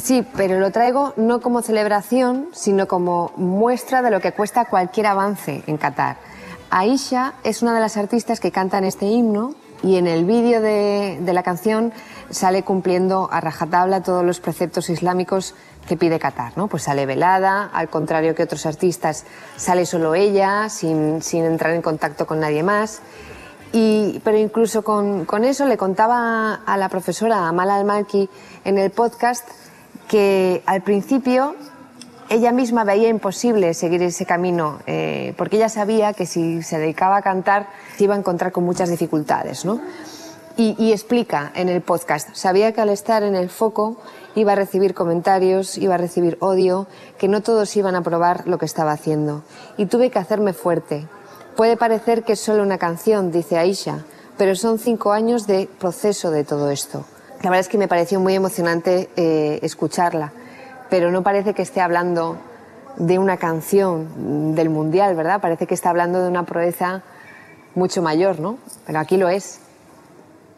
Sí, 0.00 0.26
pero 0.34 0.58
lo 0.58 0.70
traigo 0.70 1.12
no 1.16 1.40
como 1.40 1.60
celebración, 1.60 2.48
sino 2.52 2.88
como 2.88 3.32
muestra 3.36 4.00
de 4.00 4.10
lo 4.10 4.20
que 4.20 4.32
cuesta 4.32 4.64
cualquier 4.64 5.06
avance 5.06 5.62
en 5.66 5.76
Qatar. 5.76 6.16
Aisha 6.70 7.34
es 7.44 7.60
una 7.62 7.74
de 7.74 7.80
las 7.80 7.96
artistas 7.96 8.40
que 8.40 8.50
cantan 8.50 8.84
este 8.84 9.06
himno 9.06 9.54
y 9.82 9.96
en 9.96 10.06
el 10.06 10.24
vídeo 10.24 10.62
de, 10.62 11.20
la 11.22 11.42
canción 11.42 11.92
sale 12.30 12.62
cumpliendo 12.62 13.28
a 13.30 13.40
rajatabla 13.40 14.02
todos 14.02 14.24
los 14.24 14.40
preceptos 14.40 14.88
islámicos 14.88 15.54
que 15.86 15.96
pide 15.96 16.18
Qatar. 16.18 16.52
¿no? 16.56 16.68
Pues 16.68 16.84
sale 16.84 17.04
velada, 17.04 17.64
al 17.64 17.90
contrario 17.90 18.34
que 18.34 18.44
otros 18.44 18.64
artistas, 18.64 19.26
sale 19.56 19.84
solo 19.84 20.14
ella, 20.14 20.68
sin, 20.70 21.20
entrar 21.32 21.74
en 21.74 21.82
contacto 21.82 22.26
con 22.26 22.40
nadie 22.40 22.62
más. 22.62 23.02
Y, 23.72 24.20
pero 24.24 24.38
incluso 24.38 24.82
con, 24.82 25.26
con, 25.26 25.44
eso 25.44 25.66
le 25.66 25.76
contaba 25.76 26.54
a 26.54 26.76
la 26.76 26.88
profesora 26.88 27.46
Amal 27.46 27.70
Al-Malki 27.70 28.28
en 28.64 28.78
el 28.78 28.90
podcast 28.90 29.48
que 30.10 30.64
al 30.66 30.82
principio 30.82 31.54
ella 32.30 32.50
misma 32.50 32.82
veía 32.82 33.08
imposible 33.08 33.74
seguir 33.74 34.02
ese 34.02 34.26
camino, 34.26 34.80
eh, 34.88 35.34
porque 35.38 35.54
ella 35.54 35.68
sabía 35.68 36.14
que 36.14 36.26
si 36.26 36.64
se 36.64 36.80
dedicaba 36.80 37.18
a 37.18 37.22
cantar 37.22 37.68
se 37.96 38.04
iba 38.04 38.16
a 38.16 38.18
encontrar 38.18 38.50
con 38.50 38.64
muchas 38.64 38.90
dificultades. 38.90 39.64
¿no? 39.64 39.80
Y, 40.56 40.90
explica 40.90 41.52
en 41.54 41.68
el 41.68 41.80
podcast, 41.80 42.34
sabía 42.34 42.72
que 42.72 42.80
al 42.80 42.88
estar 42.88 43.22
en 43.22 43.36
el 43.36 43.50
foco 43.50 43.98
iba 44.34 44.52
a 44.52 44.56
recibir 44.56 44.94
comentarios, 44.94 45.78
iba 45.78 45.94
a 45.94 45.98
recibir 45.98 46.36
odio, 46.40 46.88
que 47.16 47.28
no 47.28 47.40
todos 47.40 47.76
iban 47.76 47.94
a 47.94 48.02
probar 48.02 48.48
lo 48.48 48.58
que 48.58 48.66
estaba 48.66 48.90
haciendo. 48.90 49.44
Y 49.76 49.86
tuve 49.86 50.10
que 50.10 50.18
hacerme 50.18 50.54
fuerte. 50.54 51.06
Puede 51.56 51.76
parecer 51.76 52.24
que 52.24 52.32
es 52.32 52.40
solo 52.40 52.64
una 52.64 52.78
canción, 52.78 53.30
dice 53.30 53.58
Aisha, 53.58 54.04
pero 54.36 54.56
son 54.56 54.80
cinco 54.80 55.12
años 55.12 55.46
de 55.46 55.68
proceso 55.78 56.32
de 56.32 56.42
todo 56.42 56.70
esto. 56.70 57.06
La 57.42 57.48
verdad 57.48 57.60
es 57.60 57.68
que 57.68 57.78
me 57.78 57.88
pareció 57.88 58.20
muy 58.20 58.34
emocionante 58.34 59.08
eh, 59.16 59.60
escucharla, 59.62 60.32
pero 60.90 61.10
no 61.10 61.22
parece 61.22 61.54
que 61.54 61.62
esté 61.62 61.80
hablando 61.80 62.38
de 62.98 63.18
una 63.18 63.38
canción 63.38 64.54
del 64.54 64.68
Mundial, 64.68 65.16
¿verdad? 65.16 65.40
Parece 65.40 65.66
que 65.66 65.72
está 65.72 65.88
hablando 65.88 66.22
de 66.22 66.28
una 66.28 66.44
proeza 66.44 67.02
mucho 67.74 68.02
mayor, 68.02 68.40
¿no? 68.40 68.58
Pero 68.86 68.98
aquí 68.98 69.16
lo 69.16 69.30
es. 69.30 69.60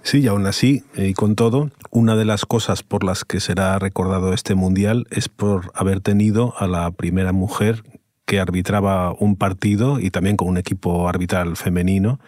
Sí, 0.03 0.23
y 0.23 0.27
aún 0.27 0.45
así, 0.47 0.83
eh, 0.97 1.07
y 1.07 1.15
con 1.15 1.37
todo, 1.37 1.71
una 1.91 2.17
de 2.17 2.25
las 2.25 2.45
cosas 2.47 2.83
por 2.83 3.05
las 3.05 3.25
que 3.25 3.39
será 3.39 3.79
recordado 3.79 4.33
este 4.33 4.57
Mundial 4.57 5.07
es 5.11 5.29
por 5.29 5.71
haber 5.75 6.01
tenido 6.01 6.55
a 6.59 6.67
la 6.67 6.91
primera 6.91 7.33
mujer 7.33 7.85
que 8.27 8.41
arbitraba 8.41 9.13
un 9.13 9.37
partido 9.37 10.01
y 10.01 10.11
también 10.11 10.37
con 10.37 10.49
un 10.49 10.57
equipo 10.57 11.09
arbitral 11.09 11.57
femenino 11.57 12.19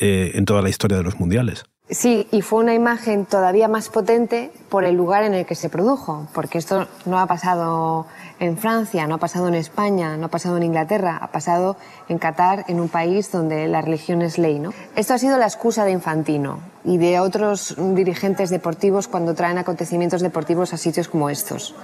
eh, 0.00 0.32
en 0.34 0.44
toda 0.46 0.62
la 0.62 0.68
historia 0.68 0.96
de 0.96 1.04
los 1.04 1.20
Mundiales. 1.20 1.64
Sí, 1.90 2.28
y 2.30 2.42
fue 2.42 2.60
una 2.60 2.74
imagen 2.74 3.24
todavía 3.24 3.66
más 3.66 3.88
potente 3.88 4.50
por 4.68 4.84
el 4.84 4.94
lugar 4.94 5.24
en 5.24 5.32
el 5.32 5.46
que 5.46 5.54
se 5.54 5.70
produjo, 5.70 6.28
porque 6.34 6.58
esto 6.58 6.86
no 7.06 7.18
ha 7.18 7.26
pasado 7.26 8.06
en 8.40 8.58
Francia, 8.58 9.06
no 9.06 9.14
ha 9.14 9.18
pasado 9.18 9.48
en 9.48 9.54
España, 9.54 10.18
no 10.18 10.26
ha 10.26 10.28
pasado 10.28 10.58
en 10.58 10.64
Inglaterra, 10.64 11.18
ha 11.18 11.28
pasado 11.28 11.78
en 12.10 12.18
Qatar, 12.18 12.66
en 12.68 12.78
un 12.78 12.90
país 12.90 13.32
donde 13.32 13.68
la 13.68 13.80
religión 13.80 14.20
es 14.20 14.36
ley. 14.36 14.58
¿no? 14.58 14.74
Esto 14.96 15.14
ha 15.14 15.18
sido 15.18 15.38
la 15.38 15.46
excusa 15.46 15.86
de 15.86 15.92
Infantino 15.92 16.60
y 16.84 16.98
de 16.98 17.20
otros 17.20 17.74
dirigentes 17.78 18.50
deportivos 18.50 19.08
cuando 19.08 19.34
traen 19.34 19.56
acontecimientos 19.56 20.20
deportivos 20.20 20.74
a 20.74 20.76
sitios 20.76 21.08
como 21.08 21.30
estos, 21.30 21.74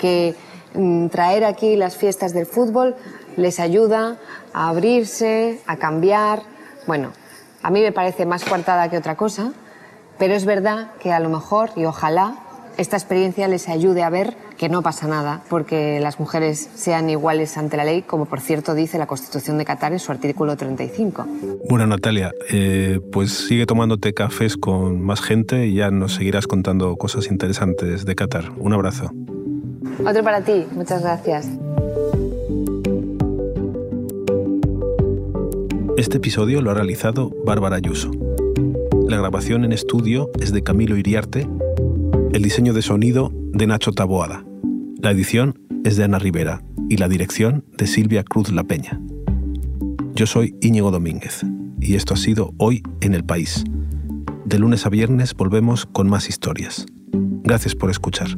que 0.00 0.34
mm, 0.74 1.06
traer 1.06 1.44
aquí 1.44 1.76
las 1.76 1.96
fiestas 1.96 2.32
del 2.32 2.46
fútbol 2.46 2.96
les 3.36 3.60
ayuda 3.60 4.16
a 4.52 4.70
abrirse, 4.70 5.60
a 5.68 5.76
cambiar. 5.76 6.42
Bueno, 6.88 7.12
a 7.62 7.70
mí 7.70 7.80
me 7.80 7.92
parece 7.92 8.26
más 8.26 8.44
coartada 8.44 8.90
que 8.90 8.96
otra 8.96 9.16
cosa, 9.16 9.52
pero 10.18 10.34
es 10.34 10.44
verdad 10.44 10.92
que 11.00 11.12
a 11.12 11.20
lo 11.20 11.28
mejor 11.28 11.70
y 11.76 11.84
ojalá 11.84 12.36
esta 12.78 12.96
experiencia 12.96 13.48
les 13.48 13.68
ayude 13.68 14.02
a 14.02 14.10
ver 14.10 14.34
que 14.56 14.68
no 14.68 14.82
pasa 14.82 15.06
nada 15.06 15.42
porque 15.48 16.00
las 16.00 16.18
mujeres 16.18 16.70
sean 16.74 17.10
iguales 17.10 17.58
ante 17.58 17.76
la 17.76 17.84
ley, 17.84 18.02
como 18.02 18.26
por 18.26 18.40
cierto 18.40 18.74
dice 18.74 18.98
la 18.98 19.06
Constitución 19.06 19.58
de 19.58 19.64
Qatar 19.64 19.92
en 19.92 19.98
su 19.98 20.10
artículo 20.12 20.56
35. 20.56 21.26
Bueno, 21.68 21.86
Natalia, 21.86 22.32
eh, 22.50 23.00
pues 23.12 23.32
sigue 23.32 23.66
tomándote 23.66 24.14
cafés 24.14 24.56
con 24.56 25.02
más 25.02 25.20
gente 25.20 25.66
y 25.66 25.74
ya 25.74 25.90
nos 25.90 26.14
seguirás 26.14 26.46
contando 26.46 26.96
cosas 26.96 27.30
interesantes 27.30 28.04
de 28.04 28.14
Qatar. 28.14 28.52
Un 28.56 28.72
abrazo. 28.72 29.10
Otro 30.06 30.22
para 30.22 30.40
ti, 30.42 30.66
muchas 30.72 31.02
gracias. 31.02 31.48
Este 35.98 36.16
episodio 36.16 36.62
lo 36.62 36.70
ha 36.70 36.74
realizado 36.74 37.30
Bárbara 37.44 37.76
Ayuso. 37.76 38.10
La 39.08 39.18
grabación 39.18 39.64
en 39.64 39.72
estudio 39.72 40.30
es 40.40 40.50
de 40.50 40.62
Camilo 40.62 40.96
Iriarte, 40.96 41.46
el 42.32 42.42
diseño 42.42 42.72
de 42.72 42.80
sonido 42.80 43.30
de 43.34 43.66
Nacho 43.66 43.92
Taboada. 43.92 44.42
La 45.02 45.10
edición 45.10 45.60
es 45.84 45.98
de 45.98 46.04
Ana 46.04 46.18
Rivera 46.18 46.64
y 46.88 46.96
la 46.96 47.08
dirección 47.08 47.66
de 47.76 47.86
Silvia 47.86 48.24
Cruz 48.24 48.50
La 48.52 48.64
Peña. 48.64 49.00
Yo 50.14 50.26
soy 50.26 50.56
Íñigo 50.62 50.90
Domínguez 50.90 51.42
y 51.78 51.94
esto 51.94 52.14
ha 52.14 52.16
sido 52.16 52.54
Hoy 52.56 52.82
en 53.02 53.12
el 53.12 53.24
País. 53.24 53.62
De 54.46 54.58
lunes 54.58 54.86
a 54.86 54.88
viernes 54.88 55.34
volvemos 55.34 55.84
con 55.84 56.08
más 56.08 56.30
historias. 56.30 56.86
Gracias 57.44 57.74
por 57.74 57.90
escuchar. 57.90 58.28